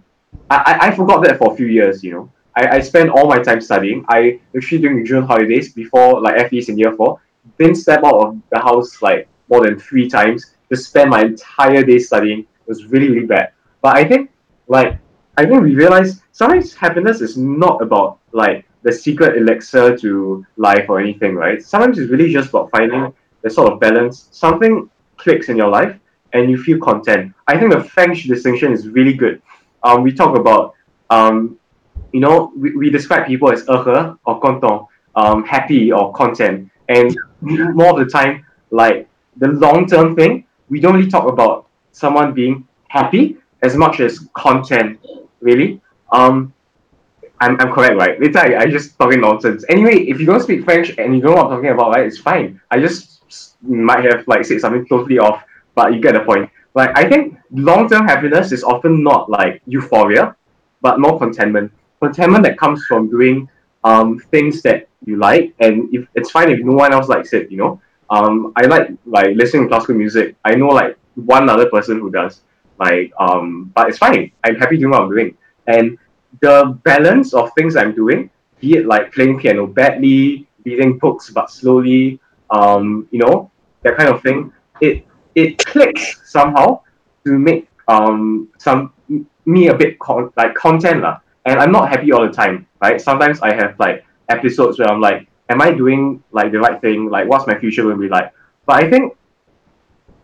[0.52, 2.04] I, I, I forgot that for a few years.
[2.04, 4.06] You know, I, I spent all my time studying.
[4.10, 7.20] I actually during June holidays before like FEs in year four,
[7.58, 11.84] didn't step out of the house like more than three times to spend my entire
[11.84, 12.42] day studying.
[12.42, 13.54] It was really really bad.
[13.82, 14.30] But I think
[14.68, 15.00] like
[15.40, 20.90] I think we realize sometimes happiness is not about like the secret elixir to life
[20.90, 21.64] or anything, right?
[21.64, 24.28] Sometimes it's really just about finding the sort of balance.
[24.32, 25.98] Something clicks in your life
[26.34, 27.34] and you feel content.
[27.48, 29.42] I think the French distinction is really good.
[29.82, 30.76] Um, we talk about
[31.10, 31.58] um,
[32.12, 34.82] you know, we, we describe people as heureux or content,
[35.16, 36.70] um, happy or content.
[36.90, 41.68] And more of the time, like the long term thing, we don't really talk about
[41.94, 45.00] someone being happy as much as content,
[45.42, 45.82] really.
[46.12, 46.54] Um,
[47.42, 48.20] I'm, I'm correct, right?
[48.20, 49.64] Later, I, I just talking nonsense.
[49.70, 52.06] Anyway, if you don't speak French and you don't know what I'm talking about, right,
[52.06, 52.60] it's fine.
[52.70, 55.44] I just might have like said something totally off,
[55.76, 56.50] but you get the point.
[56.76, 60.36] Like, I think long term happiness is often not like euphoria,
[60.82, 61.72] but more contentment.
[62.02, 63.50] Contentment that comes from doing
[63.84, 67.50] um, things that you like, and if it's fine if no one else likes it,
[67.50, 67.82] you know.
[68.10, 70.36] Um, I like like listening to classical music.
[70.44, 72.42] I know like one other person who does
[72.80, 74.32] like um, but it's fine.
[74.44, 75.98] I'm happy doing what I'm doing, and
[76.42, 81.50] the balance of things I'm doing, be it like playing piano badly, reading books but
[81.52, 82.20] slowly,
[82.50, 83.52] um, you know,
[83.84, 84.52] that kind of thing,
[84.82, 85.06] it
[85.36, 86.82] it clicks somehow
[87.26, 88.94] to make um some
[89.46, 91.20] me a bit con- like content lah.
[91.46, 93.02] And I'm not happy all the time, right?
[93.02, 97.10] Sometimes I have like episodes where I'm like, am I doing like the right thing?
[97.10, 98.32] Like, what's my future going to be like?
[98.66, 99.16] But I think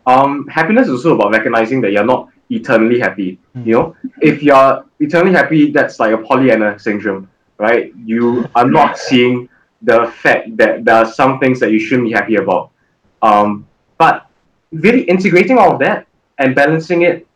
[0.06, 3.40] um happiness is also about recognizing that you're not eternally happy.
[3.56, 7.94] You know, if you're eternally happy, that's like a Pollyanna syndrome, right?
[8.04, 9.50] You are not seeing
[9.82, 12.72] the fact that there are some things that you shouldn't be happy about.
[13.22, 13.68] Um,
[13.98, 14.28] but
[14.72, 17.28] really integrating all of that and balancing it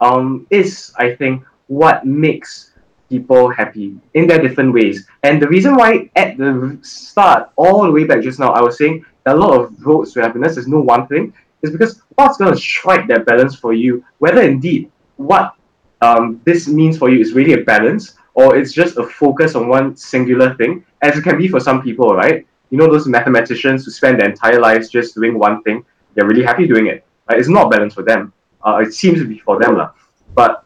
[0.00, 2.72] um, is, I think, what makes
[3.08, 5.06] people happy in their different ways.
[5.22, 8.76] And the reason why at the start, all the way back just now, I was
[8.76, 11.32] saying a lot of roads to happiness is no one thing,
[11.62, 15.54] is because what's going to strike that balance for you, whether indeed what
[16.00, 19.68] um, this means for you is really a balance or it's just a focus on
[19.68, 22.46] one singular thing, as it can be for some people, right?
[22.70, 25.84] You know, those mathematicians who spend their entire lives just doing one thing,
[26.14, 27.04] they're really happy doing it.
[27.28, 27.38] Right?
[27.38, 28.32] It's not balance for them.
[28.64, 29.76] Uh, it seems to be for them.
[29.76, 29.90] lah.
[30.34, 30.64] But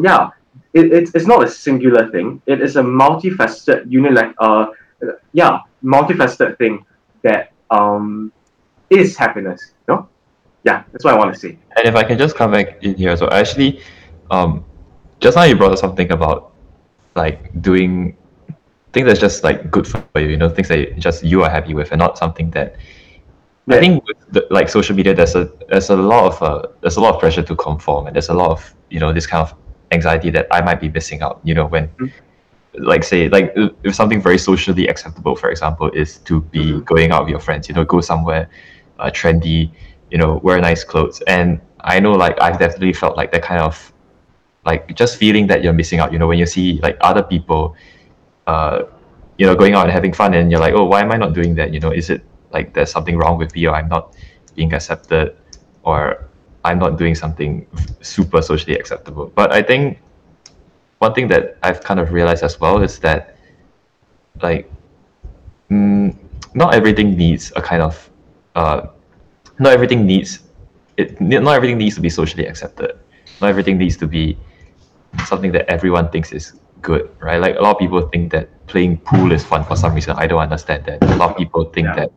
[0.00, 0.30] yeah,
[0.74, 2.40] it, it's, it's not a singular thing.
[2.46, 4.66] It is a multifaceted, unilect, uh,
[5.32, 6.86] yeah, multifaceted thing
[7.22, 8.32] that um,
[8.90, 9.72] is happiness.
[9.88, 10.08] You know?
[10.64, 11.58] Yeah, that's what I want to say.
[11.76, 13.80] And if I can just come back in here, so actually,
[14.30, 14.64] um,
[15.20, 16.52] just now you brought up something about
[17.14, 18.16] like doing
[18.92, 21.58] things that's just like good for you, you know, things that just you are happy
[21.58, 22.62] with, and not something that.
[23.70, 26.96] I think with the, like social media, there's a there's a lot of uh, there's
[26.96, 29.42] a lot of pressure to conform, and there's a lot of you know this kind
[29.42, 29.54] of
[29.92, 31.40] anxiety that I might be missing out.
[31.44, 32.10] You know, when Mm.
[32.78, 33.52] like say like
[33.84, 36.84] if something very socially acceptable, for example, is to be Mhm.
[36.84, 38.48] going out with your friends, you know, go somewhere
[38.98, 39.70] uh, trendy,
[40.12, 43.62] you know, wear nice clothes, and I know like I've definitely felt like that kind
[43.62, 43.92] of
[44.66, 46.12] like just feeling that you're missing out.
[46.12, 47.74] You know, when you see like other people,
[48.46, 48.82] uh,
[49.38, 51.32] you know, going out and having fun, and you're like, oh, why am I not
[51.32, 51.72] doing that?
[51.72, 54.14] You know, is it like there's something wrong with me, or I'm not
[54.54, 55.34] being accepted,
[55.82, 56.28] or
[56.62, 57.66] I'm not doing something
[58.02, 59.32] super socially acceptable?
[59.34, 59.98] But I think
[60.98, 63.34] one thing that I've kind of realized as well is that
[64.42, 64.70] like
[65.70, 66.14] mm,
[66.52, 68.10] not everything needs a kind of
[68.54, 68.88] uh,
[69.62, 70.40] not everything needs
[70.96, 72.90] it not everything needs to be socially accepted.
[73.40, 74.36] Not everything needs to be
[75.26, 76.52] something that everyone thinks is
[76.82, 77.40] good right?
[77.40, 80.16] Like a lot of people think that playing pool is fun for some reason.
[80.16, 81.02] I don't understand that.
[81.02, 81.94] A lot of people think Yeah.
[82.00, 82.10] that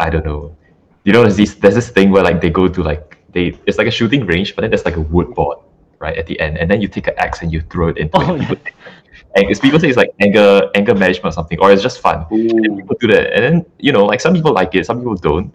[0.00, 0.56] i don't know.
[1.04, 3.78] You know there's this there's this thing where like they go to like they it's
[3.78, 5.58] like a shooting range but then there's like a wood board
[6.04, 8.16] right at the end and then you take an axe and you throw it into
[8.18, 8.42] Oh, it.
[8.42, 8.54] yeah.
[9.36, 12.18] and it's people say it's like anger anger management or something or it's just fun.
[12.30, 15.14] And people do that and then you know like some people like it some people
[15.16, 15.52] don't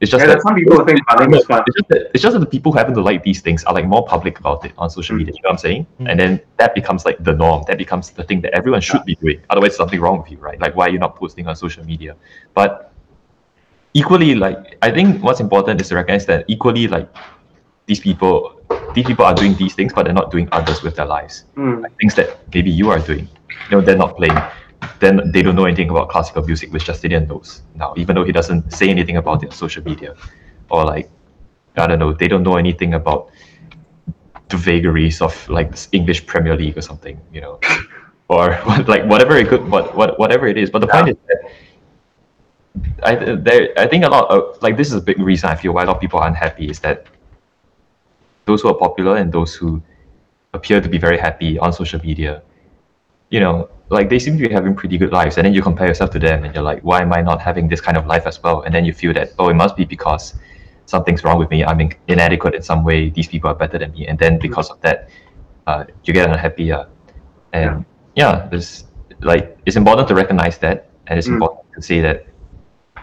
[0.00, 1.62] it's just Yeah, that some people who think running is fun.
[1.66, 3.74] it's just that it's just that the people who happen to like these things are
[3.74, 5.18] like more public about it on social Mm.
[5.20, 5.34] media.
[5.36, 5.86] You know what I'm saying?
[6.00, 6.10] Mm.
[6.10, 7.64] And then that becomes like the norm.
[7.68, 9.40] That becomes the thing that everyone should be doing.
[9.50, 10.60] Otherwise, something wrong with you, right?
[10.60, 12.14] Like why are you not posting on social media?
[12.54, 12.92] But
[13.94, 17.08] equally, like I think what's important is to recognize that equally, like
[17.86, 18.60] these people,
[18.94, 21.44] these people are doing these things, but they're not doing others with their lives.
[21.56, 21.82] Mm.
[21.82, 23.26] Like things that maybe you are doing.
[23.70, 24.38] You know, they're not playing.
[25.00, 28.32] Then they don't know anything about classical music, which Justinian knows now, even though he
[28.32, 30.14] doesn't say anything about it on social media.
[30.70, 31.10] Or like
[31.76, 33.30] I don't know, they don't know anything about
[34.48, 37.60] the vagaries of like this English Premier League or something, you know,
[38.28, 40.70] or what- like whatever it could, what, what whatever it is.
[40.70, 41.50] But the point is that
[43.02, 45.72] I there I think a lot of like this is a big reason I feel
[45.72, 47.06] why a lot of people are unhappy is that
[48.46, 49.82] those who are popular and those who
[50.54, 52.42] appear to be very happy on social media,
[53.30, 55.86] you know, like they seem to be having pretty good lives, and then you compare
[55.86, 58.26] yourself to them, and you're like, why am I not having this kind of life
[58.26, 58.62] as well?
[58.62, 60.34] And then you feel that oh, it must be because
[60.86, 61.64] something's wrong with me.
[61.64, 63.10] I'm in- inadequate in some way.
[63.10, 65.08] These people are better than me, and then because of that,
[65.66, 66.72] uh, you get unhappy.
[66.72, 66.84] Uh,
[67.52, 68.84] and yeah, there's
[69.20, 71.34] like it's important to recognize that, and it's Mm.
[71.34, 72.26] important to say that,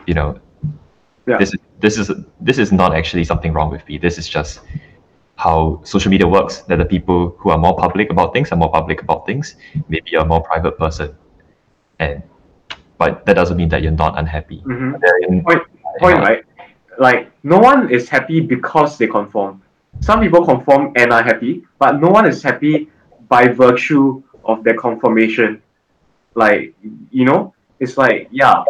[0.07, 0.39] you know,
[1.27, 1.37] Yeah.
[1.37, 3.97] this is this is this is not actually something wrong with me.
[3.97, 4.61] This is just
[5.37, 6.61] how social media works.
[6.67, 9.55] That the people who are more public about things are more public about things.
[9.89, 11.15] Maybe you're a more private person,
[11.99, 12.21] and
[12.97, 14.63] but that doesn't mean that you're not unhappy.
[14.65, 14.99] Mhm.
[15.01, 15.63] Therein- Point,
[15.99, 16.43] point, right?
[16.97, 19.61] Like no one is happy because they conform.
[19.99, 22.89] Some people conform and are happy, but no one is happy
[23.27, 25.61] by virtue of their conformation.
[26.35, 26.73] Like
[27.11, 28.63] you know, it's like yeah,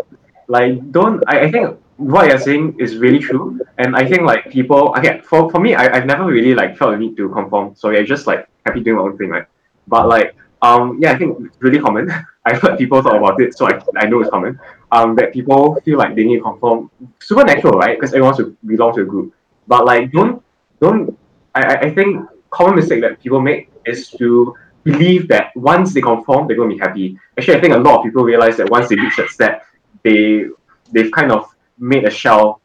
[0.48, 1.24] like don't.
[1.28, 4.94] I, I think what you're saying is really true, and I think like people.
[4.98, 7.76] Okay, for for me, I I've never really like felt the need to conform.
[7.76, 9.46] So yeah, just like happy doing my own thing, right?
[9.88, 12.12] But like um yeah, I think it's really common.
[12.46, 14.60] I've heard people talk about it, so I, I know it's common.
[14.92, 16.92] Um, that people feel like they need to conform.
[17.20, 17.98] Supernatural, right?
[17.98, 19.34] Because everyone wants to belong to a group.
[19.68, 20.44] But like, don't
[20.80, 21.18] don't.
[21.56, 26.48] I I- think common mistake that people make is to believe that once they conform,
[26.48, 27.18] they're to be happy.
[27.38, 29.66] Actually, I think a lot of people realize that once they reach that step,
[30.04, 30.46] they
[30.92, 32.62] they've kind of made a shell,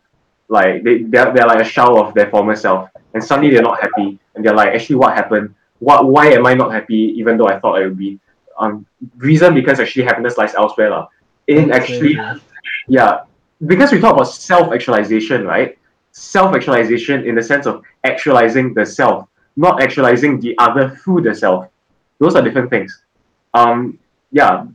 [0.48, 3.80] like they they're, they're like a shell of their former self, and suddenly they're not
[3.80, 5.54] happy, and they're like, actually, what happened?
[5.78, 7.14] What why am I not happy?
[7.16, 8.18] Even though I thought I would be.
[8.58, 8.84] Um,
[9.16, 11.08] reason because actually happiness lies elsewhere, lah.
[11.46, 12.18] In actually,
[12.88, 13.24] yeah,
[13.66, 15.78] because we talk about self actualization, right?
[16.12, 21.34] Self actualization in the sense of actualizing the self, not actualizing the other through the
[21.34, 21.68] self.
[22.18, 23.02] Those are different things.
[23.54, 23.98] Um,
[24.30, 24.66] yeah,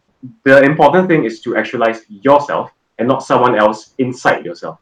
[0.44, 4.80] the important thing is to actualize yourself and not someone else inside yourself.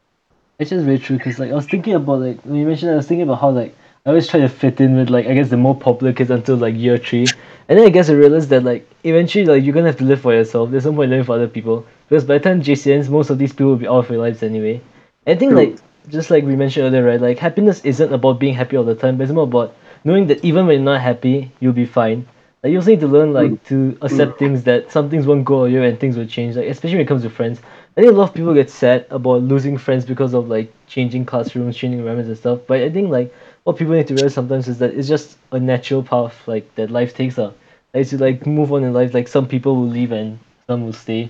[0.60, 2.94] It's just very true because like I was thinking about like when you mentioned, that,
[2.94, 5.34] I was thinking about how like I always try to fit in with like I
[5.34, 7.26] guess the more popular kids until like year three,
[7.68, 10.22] and then I guess I realized that like eventually like you're gonna have to live
[10.22, 10.72] for yourself.
[10.72, 13.40] There's no point living for other people because by the time JC ends, most of
[13.40, 14.80] these people will be out of your lives anyway.
[15.26, 15.78] And I think like
[16.10, 17.20] just like we mentioned earlier, right?
[17.20, 20.44] Like happiness isn't about being happy all the time, but it's more about knowing that
[20.46, 22.28] even when you're not happy, you'll be fine.
[22.62, 25.66] Like you also need to learn like to accept things that some things won't go
[25.66, 26.56] your way and things will change.
[26.56, 27.60] Like especially when it comes to friends.
[27.96, 31.26] I think a lot of people get sad about losing friends because of like changing
[31.26, 32.60] classrooms, changing environments and stuff.
[32.68, 33.34] But I think like
[33.64, 36.90] what people need to realize sometimes is that it's just a natural path like that
[36.92, 37.52] life takes uh.
[37.94, 40.94] As you like move on in life, like some people will leave and some will
[40.94, 41.30] stay.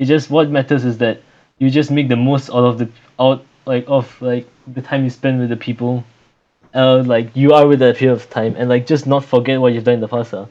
[0.00, 1.20] It just what matters is that
[1.58, 2.88] you just make the most out of the
[3.20, 6.02] out like of like the time you spend with the people
[6.74, 9.72] uh like you are with that period of time and like just not forget what
[9.72, 10.46] you've done in the past uh.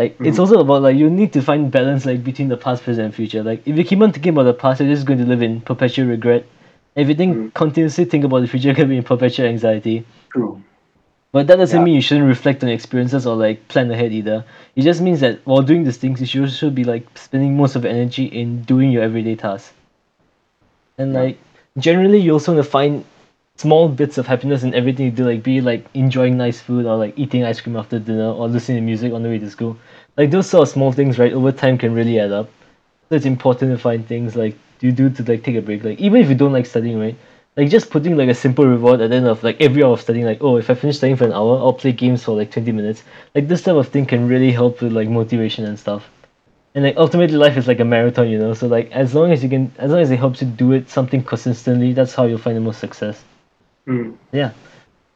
[0.00, 0.40] Like it's Mhm.
[0.40, 3.42] also about like you need to find balance like between the past, present, and future.
[3.42, 5.60] Like if you keep on thinking about the past, you're just going to live in
[5.60, 6.46] perpetual regret.
[6.96, 7.54] If you think Mhm.
[7.54, 10.04] continuously think about the future, you're gonna be in perpetual anxiety.
[10.32, 10.62] True.
[11.32, 11.84] But that doesn't Yeah.
[11.84, 14.38] mean you shouldn't reflect on experiences or like plan ahead either.
[14.74, 17.76] It just means that while doing these things, you should also be like spending most
[17.76, 19.74] of your energy in doing your everyday tasks.
[20.98, 21.20] And Yeah.
[21.24, 21.38] like
[21.78, 23.04] generally, you also want to find
[23.60, 26.96] small bits of happiness in everything you do, like be like enjoying nice food or
[26.96, 29.76] like eating ice cream after dinner or listening to music on the way to school.
[30.16, 31.32] Like those sort of small things, right?
[31.32, 32.48] Over time can really add up.
[33.08, 35.84] So it's important to find things like you do to like take a break.
[35.84, 37.16] Like even if you don't like studying, right?
[37.54, 40.00] Like just putting like a simple reward at the end of like every hour of
[40.00, 42.50] studying, like oh if I finish studying for an hour, I'll play games for like
[42.50, 43.02] twenty minutes.
[43.34, 46.08] Like this type of thing can really help with like motivation and stuff.
[46.74, 48.54] And like ultimately life is like a marathon, you know.
[48.54, 50.88] So like as long as you can as long as it helps you do it
[50.88, 53.22] something consistently, that's how you'll find the most success.
[53.86, 54.16] Mm.
[54.32, 54.52] Yeah.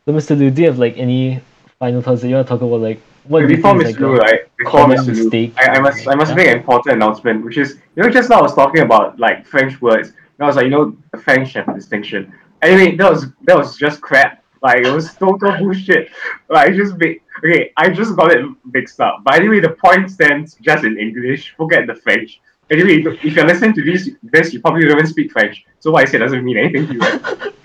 [0.04, 0.38] So Mr.
[0.38, 1.40] Lu, do you have like any
[1.78, 3.98] final thoughts that you want to talk about like what you Before Mr.
[4.00, 4.40] Lu, right?
[4.58, 5.32] Before Mr.
[5.32, 5.52] Lu.
[5.56, 6.36] I, I must I must Yeah.
[6.36, 9.46] make an important announcement, which is you know just now I was talking about like
[9.46, 10.08] French words.
[10.08, 12.32] And I was like, you know, the French have a distinction.
[12.60, 14.42] Anyway, that was that was just crap.
[14.62, 16.10] Like it was total bullshit.
[16.48, 19.22] Like I just made okay, I just got it mixed up.
[19.24, 21.54] But anyway, the point stands just in English.
[21.56, 22.40] Forget the French.
[22.70, 25.64] Anyway, if you're listening to this, this you probably don't even speak French.
[25.80, 27.00] So what I said doesn't mean anything to you.
[27.00, 27.52] Right?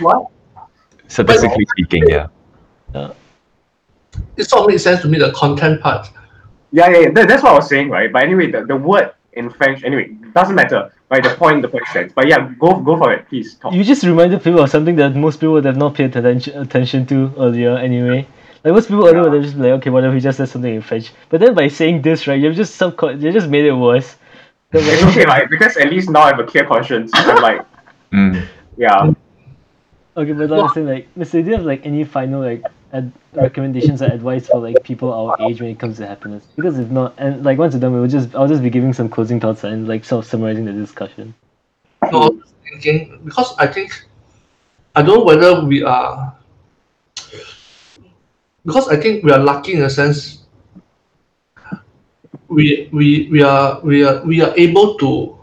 [0.00, 0.28] what?
[1.08, 2.28] Statistically speaking, yeah.
[4.36, 6.08] It sort of makes sense to me, the content part.
[6.72, 7.10] Yeah, yeah, yeah.
[7.10, 8.12] That, that's what I was saying, right?
[8.12, 10.92] But anyway, the, the word in French, anyway, doesn't matter.
[11.08, 12.12] Right, the point, the point stands.
[12.12, 13.54] But yeah, go go for it, please.
[13.54, 13.72] Talk.
[13.72, 17.06] You just reminded people of something that most people would have not paid attention attention
[17.06, 18.26] to earlier anyway.
[18.64, 21.12] Like most people earlier they're just like, okay, whatever, he just said something in French.
[21.28, 24.16] But then by saying this, right, you've just subcon- you just made it worse.
[24.72, 25.48] 'Cause, It's like, okay, right?
[25.48, 27.12] Because at least now I have a clear conscience.
[27.14, 27.64] I'm like,
[28.12, 28.44] Mm.
[28.76, 29.12] yeah.
[30.16, 31.32] Okay, but like saying, like, Mr.
[31.44, 35.36] Do you have like any final like ad- recommendations or advice for like people our
[35.50, 36.42] age when it comes to happiness?
[36.56, 39.38] Because if not, and like once done, we'll just I'll just be giving some closing
[39.40, 41.34] thoughts and like sort of summarizing the discussion.
[42.00, 42.32] Was
[42.64, 44.06] thinking because I think
[44.94, 46.34] I don't know whether we are
[48.64, 50.44] because I think we are lucky in a sense.
[52.48, 55.36] We we we are we are we are able to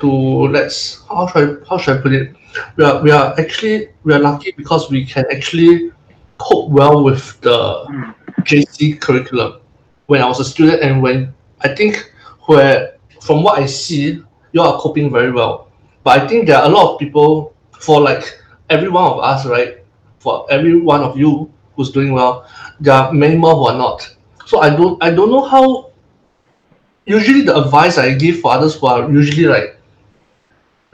[0.00, 0.08] to
[0.48, 2.34] let's how should I, how should I put it?
[2.76, 5.92] We are we are actually we are lucky because we can actually
[6.38, 9.60] cope well with the JC curriculum.
[10.06, 12.12] When I was a student and when I think
[12.46, 14.22] where from what I see,
[14.52, 15.70] you are coping very well.
[16.02, 18.38] But I think there are a lot of people for like
[18.68, 19.84] every one of us, right?
[20.18, 22.48] For every one of you who's doing well,
[22.80, 24.08] there are many more who are not.
[24.46, 25.92] So I don't I don't know how
[27.06, 29.80] usually the advice I give for others who are usually like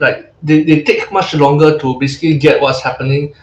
[0.01, 3.33] like they, they take much longer to basically get what's happening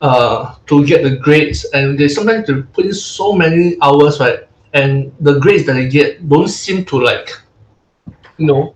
[0.00, 1.64] uh to get the grades.
[1.66, 4.40] And they sometimes to put in so many hours right?
[4.72, 7.30] And the grades that they get don't seem to like
[8.38, 8.74] you know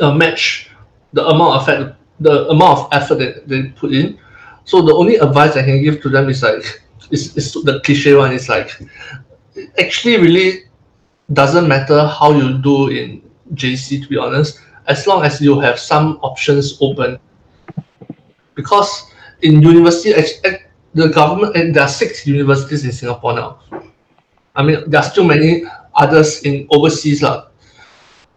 [0.00, 0.70] uh, match
[1.12, 4.18] the amount of effort the amount of effort that they put in.
[4.64, 8.14] So the only advice i can give to them is like is, is the cliche
[8.14, 8.70] one is like
[9.54, 10.64] it actually really
[11.32, 13.22] doesn't matter how you do in
[13.54, 17.18] jc to be honest as long as you have some options open
[18.54, 19.10] because
[19.42, 20.12] in university
[20.96, 23.60] the government and there are six universities in Singapore now.
[24.56, 25.64] I mean, there are still many
[25.94, 27.48] others in overseas, lah.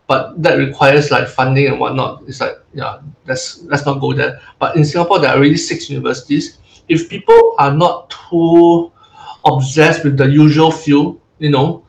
[0.07, 2.23] But that requires like funding and whatnot.
[2.27, 4.41] It's like, yeah, let's let's not go there.
[4.59, 6.57] But in Singapore, there are already six universities.
[6.89, 8.91] If people are not too
[9.45, 11.85] obsessed with the usual few, you know,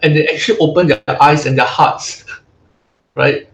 [0.00, 2.24] and they actually open their eyes and their hearts,
[3.14, 3.47] right?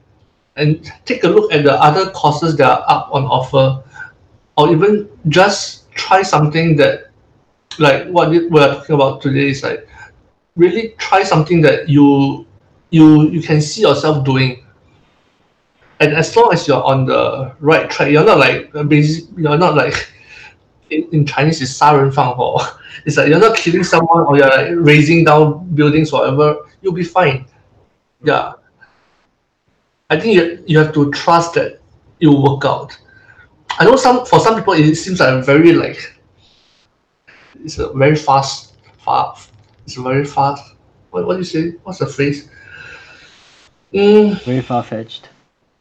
[0.56, 3.82] and take a look at the other courses that are up on offer
[4.56, 7.10] or even just try something that
[7.78, 9.88] like what we're talking about today is like
[10.56, 12.46] really try something that you
[12.90, 14.64] you you can see yourself doing.
[16.00, 19.74] And as long as you're on the right track you're not like uh, you're not
[19.74, 20.12] like
[20.90, 22.60] in, chinese is ho
[23.06, 27.04] it's like you're not killing someone or you're like razing down buildings whatever you'll be
[27.04, 27.46] fine.
[28.22, 28.52] Yeah.
[30.14, 31.80] I think you, you have to trust that
[32.20, 32.96] it will work out.
[33.80, 35.98] I know some for some people it seems like a very like
[37.64, 39.50] it's a very fast fast
[39.84, 40.74] it's a very fast
[41.10, 41.70] what, what do you say?
[41.82, 42.48] What's the phrase?
[43.92, 45.28] Mm, Very far fetched.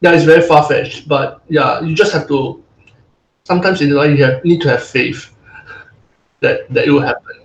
[0.00, 2.62] yeah, it's very far fetched, but yeah, you just have to.
[3.44, 5.34] Sometimes in life, you have, need to have faith
[6.40, 7.36] that that it will happen.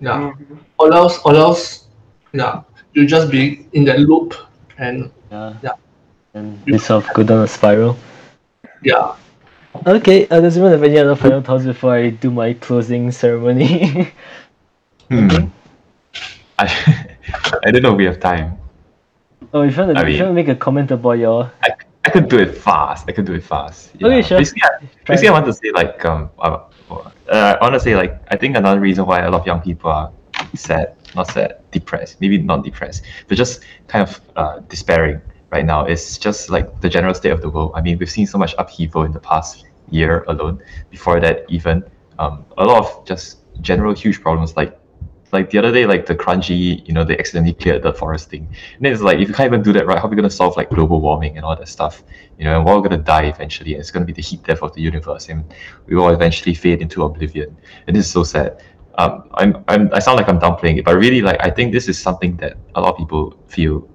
[0.00, 0.58] Yeah, Mhm.
[0.78, 1.86] or else, or else,
[2.32, 2.62] yeah,
[2.92, 4.34] you just be in that loop,
[4.78, 5.54] and Yeah.
[5.62, 5.76] Yeah.
[6.36, 7.96] And you sort of go down a spiral.
[8.82, 9.16] yeah,
[9.86, 14.12] Okay, uh, does anyone have any other final thoughts before I do my closing ceremony?
[15.08, 15.28] Hmm.
[16.58, 16.66] I,
[17.64, 18.58] I don't know if we have time.
[19.54, 21.70] oh, if you want to, I mean- to make a comment about your I,
[22.04, 23.08] I could do it fast.
[23.08, 23.94] I could do it fast.
[24.02, 24.38] Okay, sure.
[24.38, 26.58] Basically, I, basically, I want to say like um, uh,
[26.90, 29.60] uh, I want to say like I think another reason why a lot of young
[29.60, 30.10] people are
[30.54, 35.20] sad, not sad, depressed, maybe not depressed, but just kind of uh, despairing
[35.56, 37.72] right now is just like the general state of the world.
[37.78, 39.64] I mean, we've seen so much upheaval in the past
[39.98, 40.54] year alone.
[40.90, 41.76] Before that, even
[42.22, 43.26] um, a lot of just
[43.70, 44.72] general huge problems like
[45.32, 48.44] like the other day, like the Kranji, you know, they accidentally cleared the forest thing.
[48.76, 50.30] And then it's like, if you can't even do that right, how are we going
[50.32, 52.04] to solve like global warming and all that stuff?
[52.38, 53.72] You know, and we're all going to die eventually.
[53.74, 55.28] And it's going to be the heat death of the universe.
[55.28, 55.44] And
[55.86, 57.56] we will eventually fade into oblivion.
[57.86, 58.62] And this is so sad.
[58.98, 61.86] Um, I'm, I'm, I sound like I'm downplaying it, but really, like, I think this
[61.92, 63.86] is something that a lot of people feel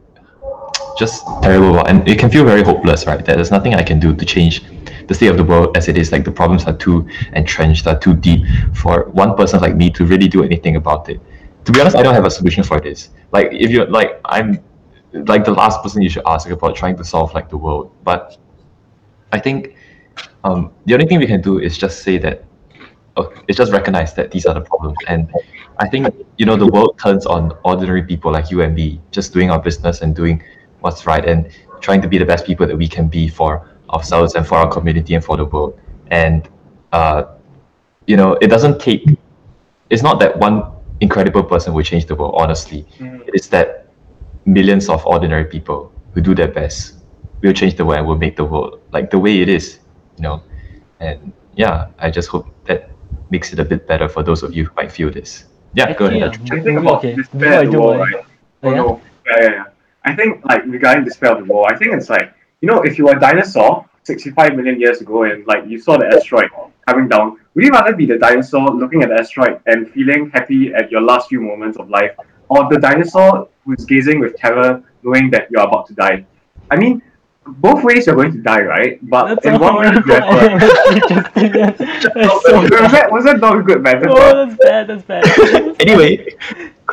[1.02, 1.90] just terrible about.
[1.90, 3.24] And it can feel very hopeless, right?
[3.26, 4.64] That there's nothing I can do to change
[5.08, 6.12] the state of the world as it is.
[6.14, 6.98] Like, the problems are too
[7.34, 8.42] entrenched, are too deep
[8.82, 11.20] for one person like me to really do anything about it
[11.66, 13.10] to be honest, I don't have a solution for this.
[13.32, 14.64] Like if you're like I'm
[15.14, 17.92] like the last person you should ask about trying to solve like the world.
[18.04, 18.38] But
[19.32, 19.76] I think
[20.44, 22.44] um, the only thing we can do is just say that
[23.18, 24.98] oh, it's just recognize that these are the problems.
[25.08, 25.32] And
[25.78, 29.34] I think you know the world turns on ordinary people like you and me, just
[29.34, 30.44] doing our business and doing
[30.82, 34.36] what's right and trying to be the best people that we can be for ourselves
[34.36, 35.80] and for our community and for the world.
[36.08, 36.48] And
[36.92, 37.24] uh,
[38.08, 39.06] you know, it doesn't take.
[39.90, 40.64] It's not that one
[41.02, 42.36] incredible person will change the world.
[42.38, 43.28] Honestly, Mhm.
[43.28, 43.88] it is that
[44.46, 46.98] millions of ordinary people who do their best
[47.42, 49.80] will change the world and will make the world like the way it is.
[50.18, 50.42] You know,
[51.00, 52.90] and yeah, I just hope that
[53.30, 55.46] makes it a bit better for those of you who might feel this.
[55.74, 56.20] Yeah, go ahead.
[56.20, 58.16] yeah, I think about okay, despair before I of the do world, right?
[58.64, 58.82] Oh, Oh yeah?
[58.82, 59.64] no, yeah, yeah, yeah.
[60.06, 62.98] I think like regarding despair of the world, I think it's like you know if
[62.98, 66.50] you were a dinosaur 65 million years ago and like you saw the asteroid
[66.88, 70.74] coming down, would you rather be the dinosaur looking at the asteroid and feeling happy
[70.74, 72.12] at your last few moments of life,
[72.50, 76.26] or the dinosaur who's gazing with terror knowing that you're about to die?
[76.72, 77.02] I mean,
[77.46, 79.00] both ways you're going to die, right?
[79.10, 82.22] But That's in one way, you horrible have a- interesting.
[82.24, 84.18] Was that was that not a good metaphor?
[84.20, 84.88] Oh, that's bad.
[84.88, 85.76] That's bad.
[85.82, 86.36] Anyway,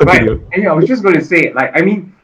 [0.01, 0.21] Right.
[0.53, 2.15] Anyway, I was just going to say, like, I mean,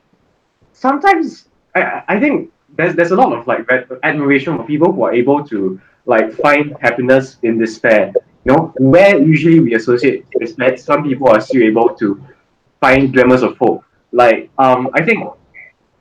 [0.86, 3.61] sometimes I, I- think there's there's a lot of like
[4.03, 8.13] admiration for people who are able to like find happiness in despair.
[8.45, 12.07] You know, where usually we associate despair, some people are still able to
[12.81, 13.83] find glimmers of hope.
[14.11, 15.19] Like, um, I think,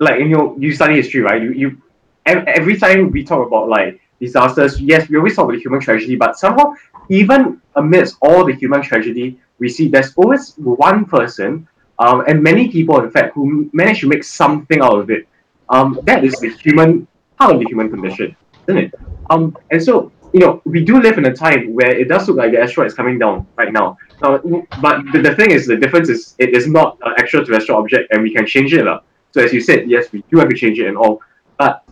[0.01, 1.41] like, you know, you study history, right?
[1.43, 1.83] You you
[2.27, 6.17] every time we talk about like disasters, yes, we always talk about the human tragedy,
[6.17, 6.75] but somehow
[7.09, 11.69] even amidst all the human tragedy, we see there's always one person,
[11.99, 15.27] um, and many people, in fact, who manage to make something out of it.
[15.69, 17.07] Um, that is the human
[17.39, 18.37] part of the human condition,
[18.69, 18.95] isn't it?
[19.31, 22.37] Um, and so you know, we do live in a time where it does look
[22.37, 23.97] like the asteroid is coming down right now.
[24.21, 24.39] Now,
[24.83, 28.21] but the, the thing is, the difference is it is not an extraterrestrial object, and
[28.21, 28.85] we can change it.
[28.85, 28.99] lah.
[29.31, 31.21] So as you said, yes, we do have to change it and all,
[31.57, 31.85] but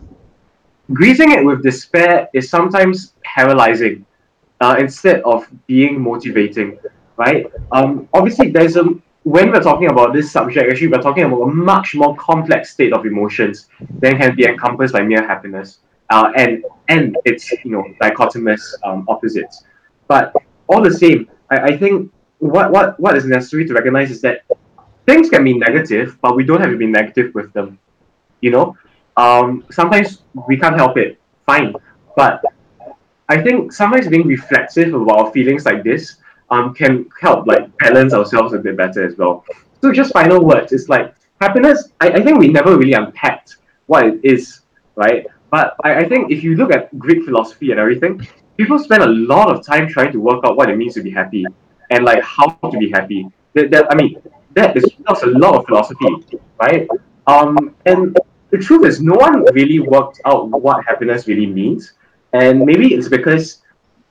[0.91, 4.05] greasing it with despair is sometimes paralyzing
[4.59, 6.77] uh, instead of being motivating,
[7.15, 7.47] right?
[7.71, 8.83] Um, obviously, there's a
[9.23, 12.93] when we're talking about this subject, actually, we're talking about a much more complex state
[12.93, 13.67] of emotions
[13.99, 19.05] than can be encompassed by mere happiness, uh, and and its you know dichotomous um,
[19.07, 19.63] opposites.
[20.07, 20.33] But
[20.67, 24.41] all the same, I, I think what, what what is necessary to recognize is that
[25.05, 27.79] things can be negative, but we don't have to be negative with them.
[28.41, 28.77] You know,
[29.15, 31.19] um, sometimes we can't help it.
[31.45, 31.75] Fine,
[32.17, 32.41] but
[33.29, 36.17] I think sometimes being reflexive about feelings like this
[36.53, 36.93] um can
[37.25, 39.35] help like balance ourselves a bit better as well.
[39.81, 40.69] So just final words.
[40.75, 41.07] It's like
[41.41, 41.77] happiness.
[42.03, 43.49] I, I think we never really unpacked
[43.91, 44.43] what it is,
[45.03, 45.21] right?
[45.55, 48.13] But I, I think if you look at Greek philosophy and everything,
[48.57, 51.11] people spend a lot of time trying to work out what it means to be
[51.21, 51.45] happy
[51.91, 53.27] and like how to be happy.
[53.53, 54.21] That, that I mean,
[54.57, 56.11] that is that's a lot of philosophy,
[56.61, 56.87] right?
[57.27, 58.17] Um, and
[58.53, 61.93] the truth is, no one really worked out what happiness really means,
[62.33, 63.62] and maybe it's because,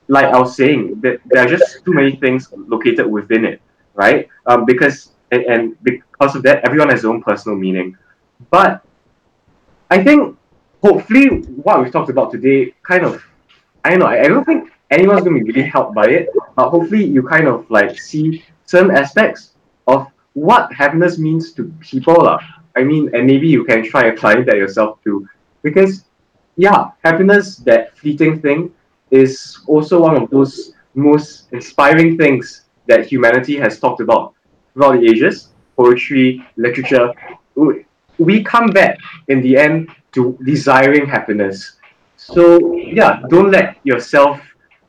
[0.08, 3.60] like I was saying, that there are just too many things located within it,
[3.94, 4.28] right?
[4.46, 7.96] Um, because and, because of that, everyone has their own personal meaning.
[8.50, 8.84] But
[9.90, 10.36] I think
[10.82, 11.28] hopefully
[11.64, 13.24] what we've talked about today kind of
[13.84, 16.70] I don't know, I, I don't think anyone's gonna be really helped by it, but
[16.70, 19.52] hopefully you kind of like see certain aspects
[19.86, 22.26] of what happiness means to people.
[22.26, 22.38] Uh.
[22.74, 25.28] I mean, and maybe you can try applying that yourself too.
[25.62, 26.04] Because
[26.56, 28.72] yeah, happiness, that fleeting thing,
[29.12, 34.34] is also one of those most inspiring things that humanity has talked about
[34.74, 35.50] throughout the ages.
[35.76, 37.12] Poetry, literature.
[38.18, 38.98] We come back
[39.28, 41.76] in the end to desiring happiness.
[42.16, 44.40] So yeah, don't let yourself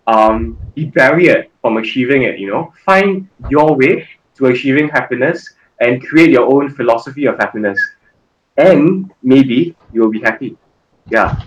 [0.07, 2.39] um, be barrier from achieving it.
[2.39, 7.79] You know, find your way to achieving happiness and create your own philosophy of happiness,
[8.57, 10.57] and maybe you'll be happy.
[11.09, 11.39] Yeah.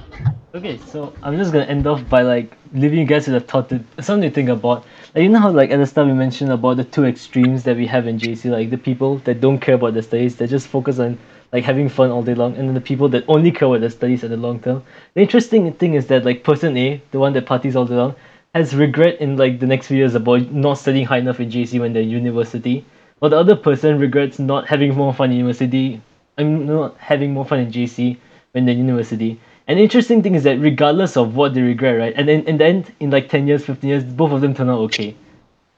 [0.57, 3.69] Okay, so I'm just gonna end off by like leaving you guys with a thought
[3.69, 4.87] to something to think about.
[5.15, 7.77] Like you know how like at the start we mentioned about the two extremes that
[7.77, 10.67] we have in JC, like the people that don't care about the studies, that just
[10.69, 11.19] focus on
[11.53, 13.91] like having fun all day long, and then the people that only care about the
[13.91, 14.83] studies at the long term.
[15.13, 18.15] The interesting thing is that like person A, the one that parties all day long,
[18.55, 21.79] has regret in like the next few years about not studying high enough in JC
[21.81, 22.83] when they're university,
[23.19, 26.01] while the other person regrets not having more fun in university.
[26.39, 28.17] I'm not having more fun in JC
[28.53, 29.39] when they're university.
[29.69, 32.65] The interesting thing is that regardless of what they regret, right, and then in the
[32.65, 35.15] end, in like ten years, fifteen years, both of them turn out okay.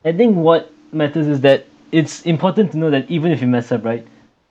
[0.04, 3.72] I think what matters is that it's important to know that even if you mess
[3.72, 4.06] up, right,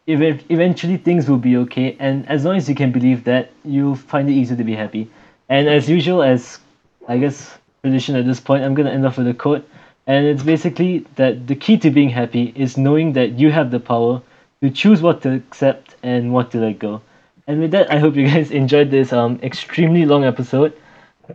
[0.08, 3.96] ev- eventually things will be okay, and as long as you can believe that, you'll
[3.96, 5.10] find it easier to be happy.
[5.50, 6.60] And as usual, as
[7.08, 9.68] I guess tradition at this point, I'm gonna end off with a quote,
[10.08, 13.80] and it's basically that the key to being happy is knowing that you have the
[13.80, 14.22] power
[14.62, 17.02] to choose what to accept and what to let go.
[17.48, 20.74] And with that, I hope you guys enjoyed this um extremely long episode.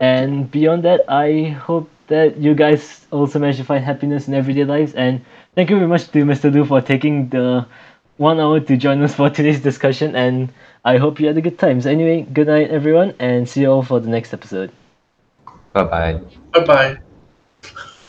[0.00, 4.64] And beyond that, I hope that you guys also manage to find happiness in everyday
[4.64, 4.94] lives.
[4.94, 6.50] And thank you very much to Mr.
[6.50, 7.66] Lu for taking the
[8.18, 10.14] one hour to join us for today's discussion.
[10.16, 10.52] And
[10.84, 11.80] I hope you had a good time.
[11.80, 14.72] So anyway, good night everyone, and see you all for the next episode.
[15.72, 16.20] Bye bye.
[16.52, 17.01] Bye bye.